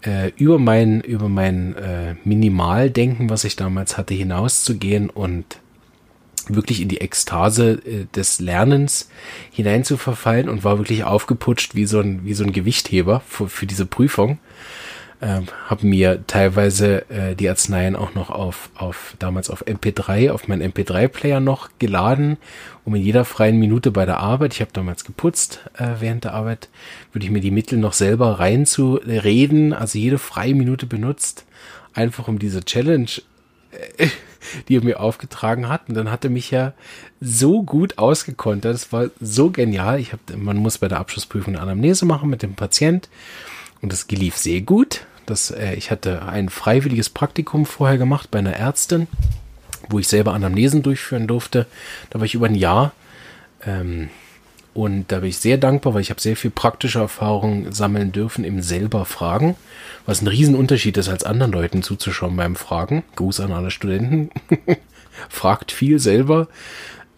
[0.04, 5.58] äh, über mein, über mein äh, Minimaldenken, was ich damals hatte, hinauszugehen und
[6.48, 9.08] wirklich in die Ekstase äh, des Lernens
[9.50, 13.48] hinein zu verfallen und war wirklich aufgeputscht wie so ein, wie so ein Gewichtheber für,
[13.48, 14.38] für diese Prüfung
[15.22, 20.48] äh, habe mir teilweise äh, die Arzneien auch noch auf, auf damals auf MP3, auf
[20.48, 22.36] meinen MP3-Player noch geladen,
[22.84, 26.34] um in jeder freien Minute bei der Arbeit, ich habe damals geputzt äh, während der
[26.34, 26.68] Arbeit,
[27.12, 31.46] würde ich mir die Mittel noch selber reinzureden, also jede freie Minute benutzt,
[31.94, 33.08] einfach um diese Challenge
[33.70, 34.08] äh,
[34.68, 35.88] die er mir aufgetragen hat.
[35.88, 36.72] Und dann hat er mich ja
[37.20, 38.74] so gut ausgekontert.
[38.74, 40.00] Das war so genial.
[40.00, 43.08] Ich hab, man muss bei der Abschlussprüfung eine Anamnese machen mit dem Patient.
[43.80, 45.06] Und das lief sehr gut.
[45.32, 49.06] Das, äh, ich hatte ein freiwilliges Praktikum vorher gemacht bei einer Ärztin,
[49.88, 51.64] wo ich selber Anamnesen durchführen durfte.
[52.10, 52.92] Da war ich über ein Jahr.
[53.64, 54.10] Ähm,
[54.74, 58.44] und da bin ich sehr dankbar, weil ich habe sehr viel praktische Erfahrung sammeln dürfen
[58.44, 59.56] im selber Fragen,
[60.04, 63.02] was ein Riesenunterschied ist, als anderen Leuten zuzuschauen beim Fragen.
[63.16, 64.28] Gruß an alle Studenten.
[65.30, 66.48] Fragt viel selber.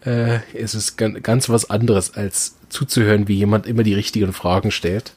[0.05, 5.15] Äh, es ist ganz was anderes, als zuzuhören, wie jemand immer die richtigen Fragen stellt.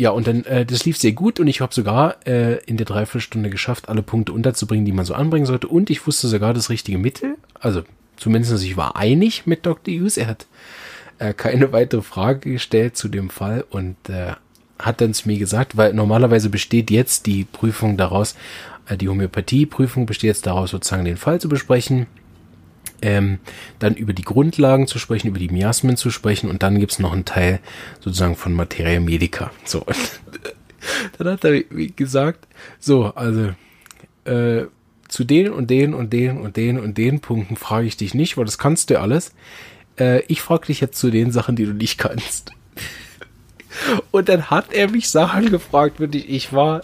[0.00, 2.86] Ja, und dann, äh, das lief sehr gut und ich habe sogar äh, in der
[2.86, 5.66] Dreiviertelstunde geschafft, alle Punkte unterzubringen, die man so anbringen sollte.
[5.66, 7.34] Und ich wusste sogar das richtige Mittel.
[7.58, 7.82] Also
[8.16, 9.92] zumindest ich war einig mit Dr.
[9.92, 10.16] Hughes.
[10.16, 10.46] Er hat
[11.18, 14.34] äh, keine weitere Frage gestellt zu dem Fall und äh,
[14.78, 18.36] hat dann zu mir gesagt, weil normalerweise besteht jetzt die Prüfung daraus,
[18.86, 22.06] äh, die Homöopathie-Prüfung besteht jetzt daraus, sozusagen den Fall zu besprechen
[23.02, 23.38] ähm,
[23.78, 27.12] dann über die Grundlagen zu sprechen, über die Miasmen zu sprechen und dann gibt's noch
[27.12, 27.60] einen Teil
[28.00, 29.50] sozusagen von Materia Medica.
[29.64, 29.84] So,
[31.18, 32.46] dann hat er gesagt,
[32.78, 33.52] so, also
[34.24, 34.66] äh,
[35.08, 38.36] zu den und den und den und den und den Punkten frage ich dich nicht,
[38.36, 39.32] weil das kannst du alles.
[39.98, 42.52] Äh, ich frage dich jetzt zu den Sachen, die du nicht kannst.
[44.10, 46.82] Und dann hat er mich Sachen gefragt, wirklich, ich war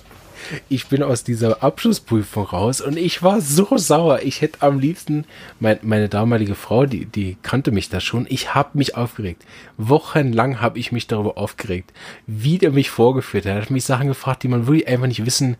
[0.68, 4.20] ich bin aus dieser Abschlussprüfung raus und ich war so sauer.
[4.22, 5.24] Ich hätte am liebsten,
[5.60, 9.44] mein, meine damalige Frau, die, die kannte mich da schon, ich habe mich aufgeregt.
[9.76, 11.92] Wochenlang habe ich mich darüber aufgeregt,
[12.26, 13.52] wie der mich vorgeführt hat.
[13.52, 15.56] Er hat mich Sachen gefragt, die man wirklich einfach nicht wissen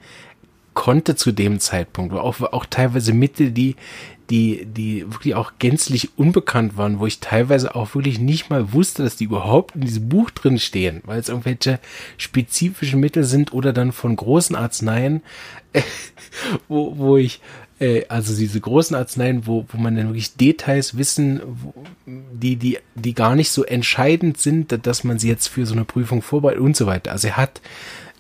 [0.75, 3.77] konnte zu dem Zeitpunkt, auch, auch teilweise Mittel, die,
[4.31, 9.03] die, die wirklich auch gänzlich unbekannt waren, wo ich teilweise auch wirklich nicht mal wusste,
[9.03, 11.79] dass die überhaupt in diesem Buch drin stehen, weil es irgendwelche
[12.17, 15.23] spezifischen Mittel sind oder dann von großen Arzneien,
[15.73, 15.83] äh,
[16.69, 17.41] wo, wo ich,
[17.81, 21.75] äh, also diese großen Arzneien, wo, wo man dann wirklich Details wissen, wo,
[22.07, 25.85] die, die, die gar nicht so entscheidend sind, dass man sie jetzt für so eine
[25.85, 27.13] Prüfung vorbereitet und so weiter.
[27.13, 27.61] Also er hat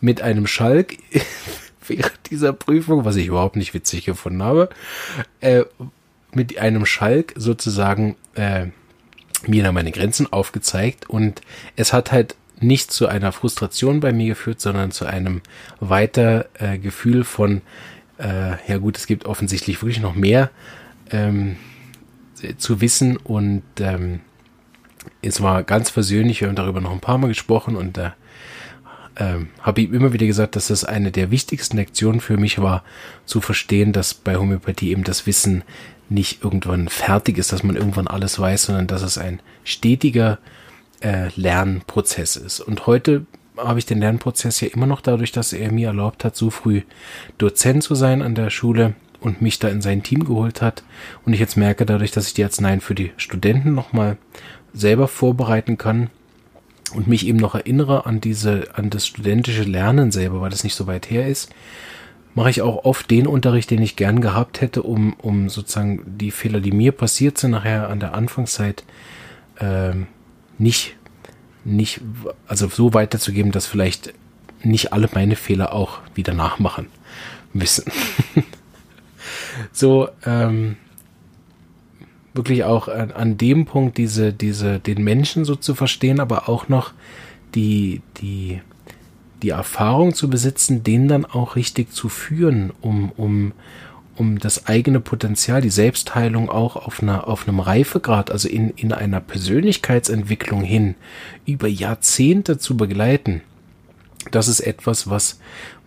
[0.00, 0.98] mit einem Schalk
[1.88, 4.68] während dieser Prüfung, was ich überhaupt nicht witzig gefunden habe,
[5.40, 5.64] äh,
[6.36, 8.66] mit einem Schalk sozusagen äh,
[9.46, 11.08] mir da meine Grenzen aufgezeigt.
[11.08, 11.40] Und
[11.76, 15.42] es hat halt nicht zu einer Frustration bei mir geführt, sondern zu einem
[15.80, 17.62] weiter äh, Gefühl von,
[18.18, 20.50] äh, ja gut, es gibt offensichtlich wirklich noch mehr
[21.10, 21.56] ähm,
[22.56, 23.16] zu wissen.
[23.16, 24.20] Und ähm,
[25.22, 28.10] es war ganz versöhnlich, wir haben darüber noch ein paar Mal gesprochen und äh,
[29.16, 32.82] ähm, habe ihm immer wieder gesagt, dass das eine der wichtigsten Lektionen für mich war,
[33.26, 35.62] zu verstehen, dass bei Homöopathie eben das Wissen
[36.08, 40.38] nicht irgendwann fertig ist, dass man irgendwann alles weiß, sondern dass es ein stetiger
[41.00, 42.60] äh, Lernprozess ist.
[42.60, 46.36] Und heute habe ich den Lernprozess ja immer noch dadurch, dass er mir erlaubt hat,
[46.36, 46.82] so früh
[47.38, 50.82] Dozent zu sein an der Schule und mich da in sein Team geholt hat.
[51.24, 54.18] Und ich jetzt merke dadurch, dass ich die Arzneien für die Studenten nochmal
[54.72, 56.10] selber vorbereiten kann,
[56.94, 60.74] und mich eben noch erinnere an diese, an das studentische Lernen selber, weil das nicht
[60.74, 61.50] so weit her ist,
[62.34, 66.30] mache ich auch oft den Unterricht, den ich gern gehabt hätte, um, um sozusagen die
[66.30, 68.84] Fehler, die mir passiert sind, nachher an der Anfangszeit
[69.60, 70.06] ähm,
[70.58, 70.96] nicht,
[71.64, 72.00] nicht,
[72.46, 74.12] also so weiterzugeben, dass vielleicht
[74.62, 76.86] nicht alle meine Fehler auch wieder nachmachen
[77.52, 77.84] müssen.
[79.72, 80.76] so, ähm,
[82.34, 86.68] wirklich auch an, an dem Punkt diese, diese, den Menschen so zu verstehen, aber auch
[86.68, 86.92] noch
[87.54, 88.60] die, die,
[89.44, 93.52] die Erfahrung zu besitzen, den dann auch richtig zu führen, um, um,
[94.16, 98.92] um das eigene Potenzial, die Selbstheilung auch auf einer, auf einem Reifegrad, also in, in
[98.92, 100.94] einer Persönlichkeitsentwicklung hin,
[101.44, 103.42] über Jahrzehnte zu begleiten.
[104.30, 105.38] Das ist etwas, was,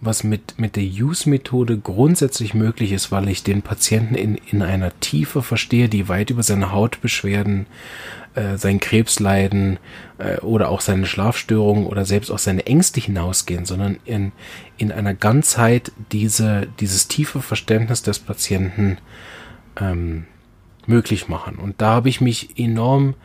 [0.02, 4.91] was mit, mit der Use-Methode grundsätzlich möglich ist, weil ich den Patienten in, in einer
[5.00, 7.65] Tiefe verstehe, die weit über seine Hautbeschwerden,
[8.38, 9.80] äh, sein Krebsleiden
[10.17, 14.32] äh, oder auch seine Schlafstörungen oder selbst auch seine Ängste hinausgehen, sondern in,
[14.78, 18.97] in einer Ganzheit diese, dieses tiefe Verständnis des Patienten
[19.80, 20.26] ähm,
[20.86, 21.56] möglich machen.
[21.56, 23.15] Und da habe ich mich enorm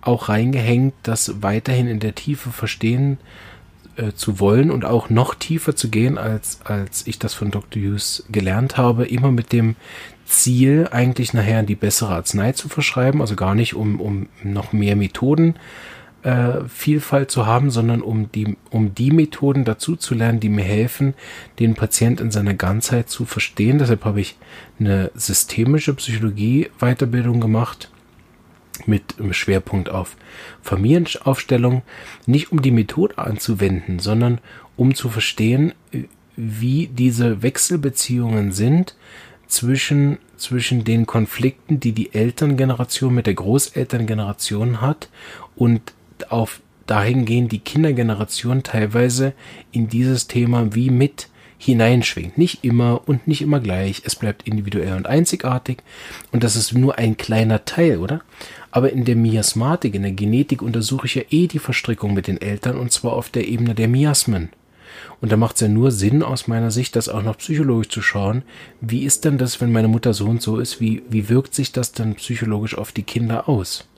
[0.00, 3.47] auch reingehängt, das weiterhin in der Tiefe verstehen äh,
[4.14, 7.82] zu wollen und auch noch tiefer zu gehen, als, als ich das von Dr.
[7.82, 9.76] Hughes gelernt habe, immer mit dem
[10.24, 14.94] Ziel, eigentlich nachher die bessere Arznei zu verschreiben, also gar nicht um, um noch mehr
[14.94, 15.54] Methoden
[16.22, 20.64] äh, Vielfalt zu haben, sondern um die, um die Methoden dazu zu lernen, die mir
[20.64, 21.14] helfen,
[21.58, 23.78] den Patient in seiner Ganzheit zu verstehen.
[23.78, 24.36] Deshalb habe ich
[24.78, 27.90] eine systemische Psychologie Weiterbildung gemacht
[28.86, 30.16] mit Schwerpunkt auf
[30.62, 31.82] Familienaufstellung,
[32.26, 34.40] nicht um die Methode anzuwenden, sondern
[34.76, 35.72] um zu verstehen,
[36.36, 38.94] wie diese Wechselbeziehungen sind
[39.48, 45.08] zwischen, zwischen den Konflikten, die die Elterngeneration mit der Großelterngeneration hat
[45.56, 45.94] und
[46.28, 49.32] auf dahingehend die Kindergeneration teilweise
[49.72, 52.38] in dieses Thema wie mit hineinschwingt.
[52.38, 54.02] Nicht immer und nicht immer gleich.
[54.04, 55.78] Es bleibt individuell und einzigartig.
[56.32, 58.22] Und das ist nur ein kleiner Teil, oder?
[58.78, 62.40] Aber in der Miasmatik, in der Genetik untersuche ich ja eh die Verstrickung mit den
[62.40, 64.50] Eltern und zwar auf der Ebene der Miasmen.
[65.20, 68.02] Und da macht es ja nur Sinn aus meiner Sicht, das auch noch psychologisch zu
[68.02, 68.44] schauen.
[68.80, 70.80] Wie ist denn das, wenn meine Mutter so und so ist?
[70.80, 73.88] Wie, wie wirkt sich das dann psychologisch auf die Kinder aus?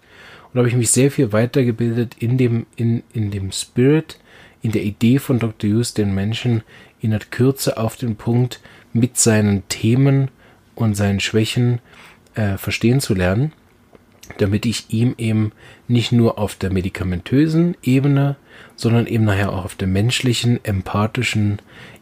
[0.45, 4.19] Und da habe ich mich sehr viel weitergebildet in dem, in, in dem Spirit,
[4.63, 5.69] in der Idee von Dr.
[5.69, 6.63] Hughes, den Menschen
[7.03, 8.61] in der Kürze auf den Punkt
[8.95, 10.31] mit seinen Themen
[10.75, 11.81] und seinen Schwächen
[12.35, 13.53] äh, verstehen zu lernen
[14.39, 15.53] damit ich ihm eben
[15.89, 18.37] nicht nur auf der medikamentösen Ebene,
[18.77, 21.61] sondern eben nachher auch auf der menschlichen, empathischen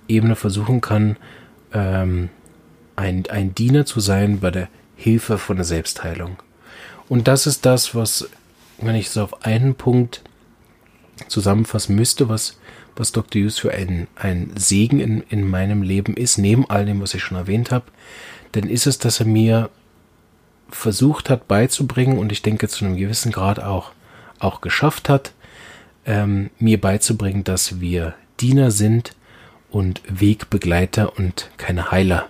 [0.08, 1.16] Ebene versuchen kann,
[1.72, 2.30] ähm,
[2.96, 6.42] ein, ein Diener zu sein bei der Hilfe von der Selbstheilung.
[7.08, 8.28] Und das ist das, was,
[8.78, 10.22] wenn ich es auf einen Punkt
[11.28, 12.58] zusammenfassen müsste, was,
[12.96, 13.42] was Dr.
[13.42, 17.22] Hughes für ein, ein Segen in, in meinem Leben ist, neben all dem, was ich
[17.22, 17.86] schon erwähnt habe,
[18.52, 19.70] dann ist es, dass er mir
[20.68, 23.92] versucht hat beizubringen und ich denke zu einem gewissen Grad auch,
[24.38, 25.32] auch geschafft hat,
[26.06, 29.14] ähm, mir beizubringen, dass wir Diener sind
[29.70, 32.28] und Wegbegleiter und keine Heiler,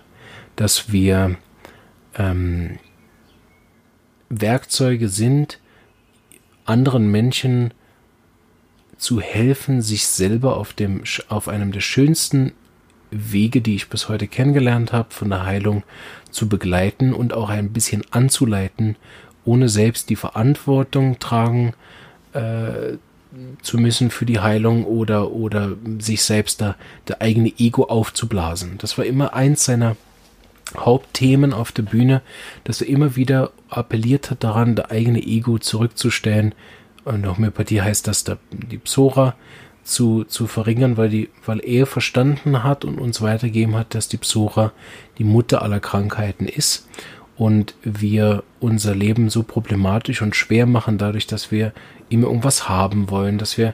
[0.55, 1.35] dass wir
[2.17, 2.79] ähm,
[4.29, 5.59] Werkzeuge sind,
[6.65, 7.73] anderen Menschen
[8.97, 12.51] zu helfen, sich selber auf dem auf einem der schönsten
[13.11, 15.83] Wege, die ich bis heute kennengelernt habe, von der Heilung
[16.31, 18.95] zu begleiten und auch ein bisschen anzuleiten,
[19.45, 21.73] ohne selbst die Verantwortung tragen
[22.33, 22.97] äh,
[23.61, 26.75] zu müssen für die Heilung oder, oder sich selbst da
[27.07, 28.77] der eigene Ego aufzublasen.
[28.79, 29.95] Das war immer eins seiner
[30.75, 32.21] Hauptthemen auf der Bühne,
[32.63, 36.53] dass er immer wieder appelliert hat daran, der eigene Ego zurückzustellen.
[37.05, 39.35] Und Homöopathie heißt das, der, die Psora
[39.89, 44.17] zu, zu verringern, weil, die, weil er verstanden hat und uns weitergeben hat, dass die
[44.17, 44.71] Psora
[45.17, 46.87] die Mutter aller Krankheiten ist
[47.37, 51.73] und wir unser Leben so problematisch und schwer machen, dadurch, dass wir
[52.09, 53.73] immer irgendwas haben wollen, dass wir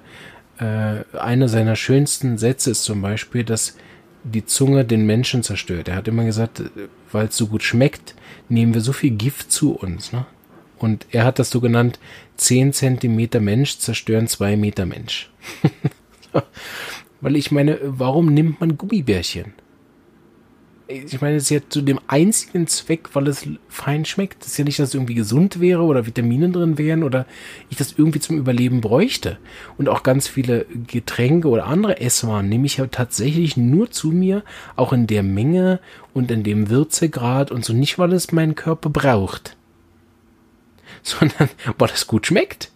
[0.59, 3.75] äh, einer seiner schönsten Sätze ist zum Beispiel, dass
[4.23, 5.87] die Zunge den Menschen zerstört.
[5.87, 6.63] Er hat immer gesagt,
[7.11, 8.15] weil es so gut schmeckt,
[8.49, 10.13] nehmen wir so viel Gift zu uns.
[10.13, 10.25] Ne?
[10.77, 11.99] Und er hat das so genannt,
[12.37, 15.29] 10 Zentimeter Mensch zerstören 2 Meter Mensch.
[17.21, 19.53] weil ich meine, warum nimmt man Gummibärchen?
[20.87, 24.41] ich meine, es ist ja zu dem einzigen Zweck, weil es fein schmeckt.
[24.41, 27.25] Das ist ja nicht, dass es irgendwie gesund wäre oder Vitamine drin wären oder
[27.69, 29.39] ich das irgendwie zum Überleben bräuchte.
[29.77, 34.43] Und auch ganz viele Getränke oder andere Esswaren nehme ich ja tatsächlich nur zu mir,
[34.75, 35.79] auch in der Menge
[36.13, 39.57] und in dem Würzegrad und so nicht, weil es mein Körper braucht,
[41.01, 42.71] sondern weil es gut schmeckt.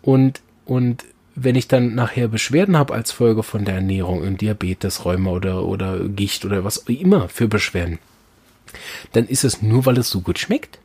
[0.00, 1.04] Und, und
[1.34, 5.64] wenn ich dann nachher Beschwerden habe als Folge von der Ernährung, in Diabetes, Rheuma oder,
[5.64, 7.98] oder Gicht oder was immer für Beschwerden,
[9.12, 10.78] dann ist es nur, weil es so gut schmeckt.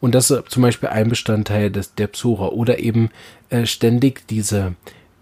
[0.00, 3.10] Und das ist zum Beispiel ein Bestandteil des, der Psora oder eben
[3.50, 4.74] äh, ständig diese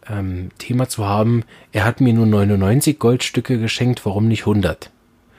[0.09, 4.91] ähm, Thema zu haben, er hat mir nur 99 Goldstücke geschenkt, warum nicht 100?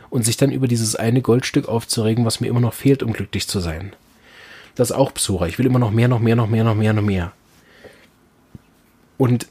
[0.10, 3.47] Und sich dann über dieses eine Goldstück aufzuregen, was mir immer noch fehlt, um glücklich
[3.47, 3.93] zu sein.
[4.76, 5.47] Das ist auch Psora.
[5.47, 7.32] Ich will immer noch mehr, noch mehr, noch mehr, noch mehr, noch mehr
[9.22, 9.45] und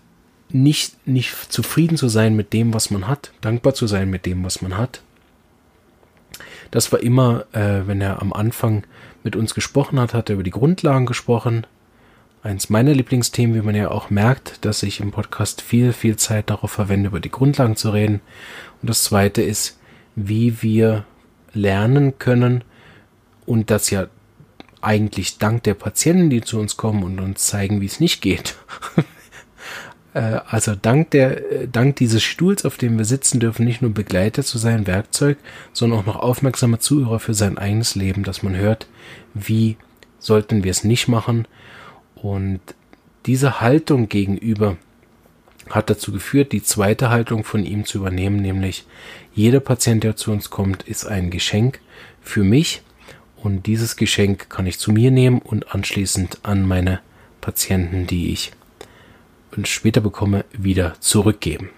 [0.48, 4.42] nicht, nicht zufrieden zu sein mit dem, was man hat, dankbar zu sein mit dem,
[4.42, 5.00] was man hat.
[6.72, 8.82] Das war immer, äh, wenn er am Anfang
[9.22, 11.68] mit uns gesprochen hat, hat er über die Grundlagen gesprochen.
[12.42, 16.50] Eins meiner Lieblingsthemen, wie man ja auch merkt, dass ich im Podcast viel, viel Zeit
[16.50, 18.22] darauf verwende, über die Grundlagen zu reden.
[18.82, 19.78] Und das zweite ist,
[20.16, 21.04] wie wir
[21.54, 22.64] lernen können
[23.46, 24.08] und das ja
[24.80, 28.56] eigentlich dank der Patienten, die zu uns kommen und uns zeigen, wie es nicht geht,
[30.18, 34.42] also dank der, äh, dank dieses Stuhls, auf dem wir sitzen dürfen, nicht nur Begleiter
[34.42, 35.38] zu sein, Werkzeug,
[35.72, 38.88] sondern auch noch aufmerksame Zuhörer für sein eigenes Leben, dass man hört,
[39.34, 39.76] wie
[40.18, 41.46] sollten wir es nicht machen.
[42.16, 42.60] Und
[43.26, 44.76] diese Haltung gegenüber
[45.68, 48.86] hat dazu geführt, die zweite Haltung von ihm zu übernehmen, nämlich
[49.32, 51.80] jeder Patient, der zu uns kommt, ist ein Geschenk
[52.20, 52.82] für mich
[53.36, 57.00] und dieses Geschenk kann ich zu mir nehmen und anschließend an meine
[57.40, 58.50] Patienten, die ich
[59.56, 61.70] und später bekomme, wieder zurückgeben.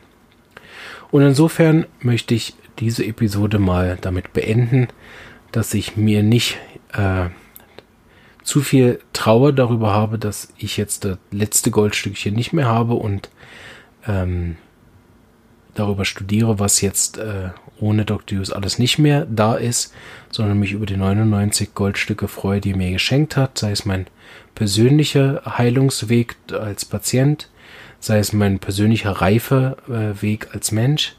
[1.10, 4.88] Und insofern möchte ich diese Episode mal damit beenden,
[5.52, 6.58] dass ich mir nicht
[6.94, 7.28] äh,
[8.42, 13.30] zu viel Trauer darüber habe, dass ich jetzt das letzte Goldstückchen nicht mehr habe und
[14.06, 14.56] ähm,
[15.74, 17.50] darüber studiere, was jetzt äh,
[17.80, 18.38] ohne Dr.
[18.38, 19.94] Hughes alles nicht mehr da ist,
[20.30, 24.06] sondern mich über die 99 Goldstücke freue, die er mir geschenkt hat, sei es mein
[24.54, 27.48] persönlicher Heilungsweg als Patient,
[28.02, 31.14] sei es mein persönlicher Reifeweg als Mensch,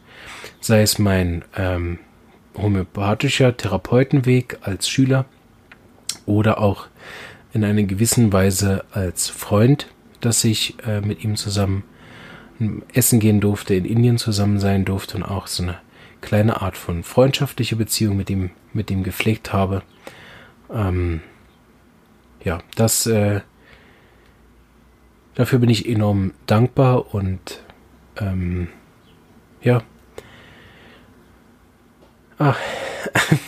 [0.59, 1.97] sei es mein ähm,
[2.57, 5.25] homöopathischer Therapeutenweg als Schüler
[6.25, 6.88] oder auch
[7.53, 9.88] in einer gewissen Weise als Freund,
[10.19, 11.84] dass ich äh, mit ihm zusammen
[12.93, 15.77] essen gehen durfte, in Indien zusammen sein durfte und auch so eine
[16.19, 19.84] kleine Art von freundschaftliche Beziehung mit ihm, mit ihm gepflegt habe.
[20.69, 21.21] Ähm,
[22.43, 23.39] ja, das äh,
[25.36, 27.63] Dafür bin ich enorm dankbar und
[28.19, 28.67] ähm,
[29.61, 29.81] ja.
[32.38, 32.59] Ach,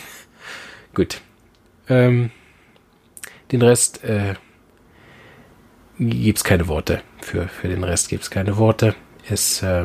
[0.94, 1.20] gut.
[1.88, 2.30] Ähm,
[3.52, 4.34] den Rest äh,
[5.98, 7.02] gibt es keine Worte.
[7.20, 8.94] Für, für den Rest gibt es keine Worte.
[9.28, 9.84] Es äh,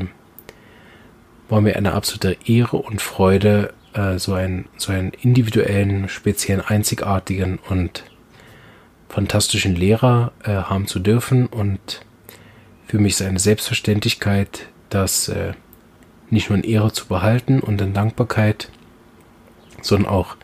[1.49, 7.59] war mir eine absolute Ehre und Freude, äh, so, einen, so einen individuellen, speziellen, einzigartigen
[7.69, 8.03] und
[9.11, 12.01] fantastischen Lehrer äh, haben zu dürfen und
[12.87, 15.53] für mich ist eine Selbstverständlichkeit, das äh,
[16.29, 18.69] nicht nur in Ehre zu behalten und in Dankbarkeit,
[19.81, 20.37] sondern auch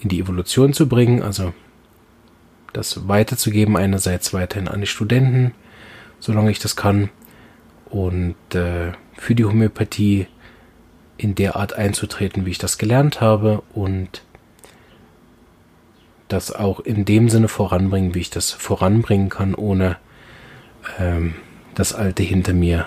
[0.00, 1.52] in die Evolution zu bringen, also
[2.72, 5.52] das weiterzugeben, einerseits weiterhin an die Studenten,
[6.18, 7.10] solange ich das kann,
[7.86, 10.26] und äh, für die Homöopathie
[11.16, 14.22] in der Art einzutreten, wie ich das gelernt habe und
[16.32, 19.96] das auch in dem Sinne voranbringen, wie ich das voranbringen kann, ohne
[20.98, 21.34] ähm,
[21.74, 22.86] das Alte hinter mir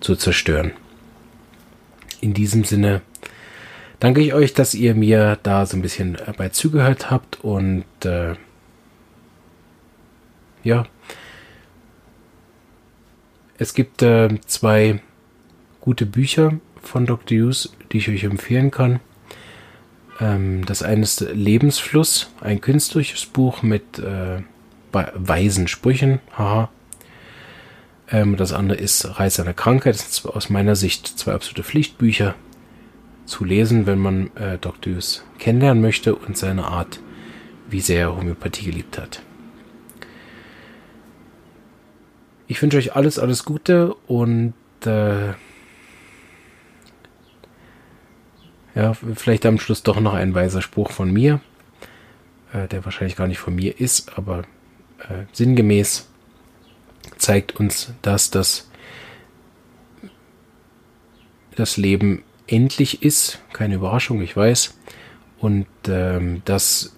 [0.00, 0.72] zu zerstören.
[2.20, 3.02] in diesem Sinne
[4.00, 7.84] danke ich euch, dass ihr mir da so ein bisschen äh, bei zugehört habt und
[8.04, 8.34] äh,
[10.64, 10.86] ja,
[13.58, 15.00] es gibt äh, zwei
[15.80, 17.38] gute Bücher von Dr.
[17.38, 19.00] Hughes, die ich euch empfehlen kann.
[20.20, 24.42] Ähm, das eine ist Lebensfluss, ein künstliches Buch mit äh,
[24.92, 26.20] weisen Sprüchen.
[26.36, 26.70] Haha.
[28.10, 29.94] Ähm, das andere ist Reise einer Krankheit.
[29.94, 32.34] Das sind aus meiner Sicht zwei absolute Pflichtbücher
[33.26, 34.94] zu lesen, wenn man äh, Dr.
[34.94, 37.00] Hughes kennenlernen möchte und seine Art,
[37.68, 39.22] wie sehr er Homöopathie geliebt hat.
[42.46, 44.54] Ich wünsche euch alles, alles Gute und
[44.86, 45.34] äh,
[48.78, 51.40] ja, vielleicht am Schluss doch noch ein weiser Spruch von mir,
[52.52, 54.44] äh, der wahrscheinlich gar nicht von mir ist, aber
[55.00, 56.08] äh, sinngemäß
[57.16, 58.70] zeigt uns das, dass
[61.56, 63.40] das Leben endlich ist.
[63.52, 64.78] Keine Überraschung, ich weiß.
[65.38, 66.96] Und ähm, dass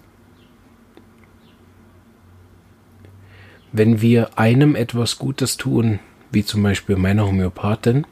[3.71, 5.99] wenn wir einem etwas Gutes tun,
[6.31, 8.05] wie zum Beispiel meiner Homöopathin,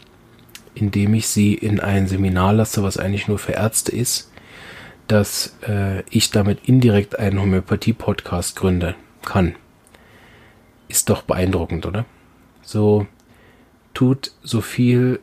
[0.76, 4.32] indem ich sie in ein Seminar lasse, was eigentlich nur für Ärzte ist,
[5.08, 8.96] dass äh, ich damit indirekt einen Homöopathie-Podcast gründen
[9.26, 9.56] kann.
[10.88, 12.06] Ist doch beeindruckend, oder?
[12.62, 13.08] So
[13.94, 15.20] tut so viel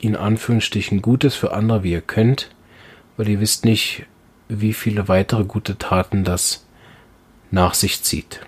[0.00, 2.50] in Anführungsstrichen Gutes für andere, wie ihr könnt,
[3.16, 4.06] weil ihr wisst nicht,
[4.48, 6.66] wie viele weitere gute Taten das
[7.50, 8.40] nach sich zieht.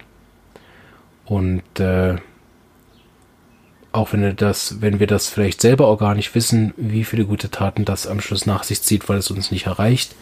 [1.24, 2.16] Und äh,
[3.93, 7.24] auch wenn wir das, wenn wir das vielleicht selber auch gar nicht wissen, wie viele
[7.24, 10.14] gute Taten das am Schluss nach sich zieht, weil es uns nicht erreicht,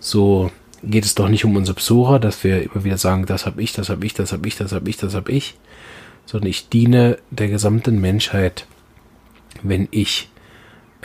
[0.00, 0.50] so
[0.82, 3.72] geht es doch nicht um unser Psora, dass wir immer wieder sagen, das habe ich,
[3.72, 5.56] das habe ich, das habe ich, das habe ich, das habe ich,
[6.26, 8.66] sondern ich diene der gesamten Menschheit,
[9.62, 10.28] wenn ich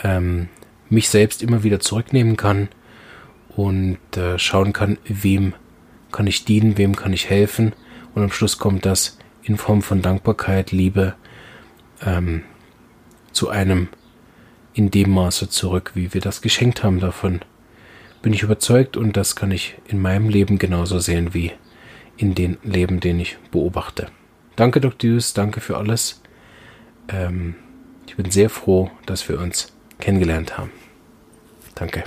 [0.02, 0.48] ähm,
[0.88, 2.68] mich selbst immer wieder zurücknehmen kann
[3.56, 5.54] und äh, schauen kann, wem
[6.10, 7.72] kann ich dienen, wem kann ich helfen.
[8.14, 11.14] Und am Schluss kommt das in Form von Dankbarkeit, Liebe
[12.04, 12.42] ähm,
[13.32, 13.88] zu einem
[14.74, 17.00] in dem Maße zurück, wie wir das geschenkt haben.
[17.00, 17.40] Davon
[18.22, 21.52] bin ich überzeugt und das kann ich in meinem Leben genauso sehen wie
[22.16, 24.08] in den Leben, den ich beobachte.
[24.56, 25.10] Danke, Dr.
[25.10, 26.22] Hughes, danke für alles.
[27.08, 27.56] Ähm,
[28.06, 30.70] ich bin sehr froh, dass wir uns kennengelernt haben.
[31.74, 32.04] Danke.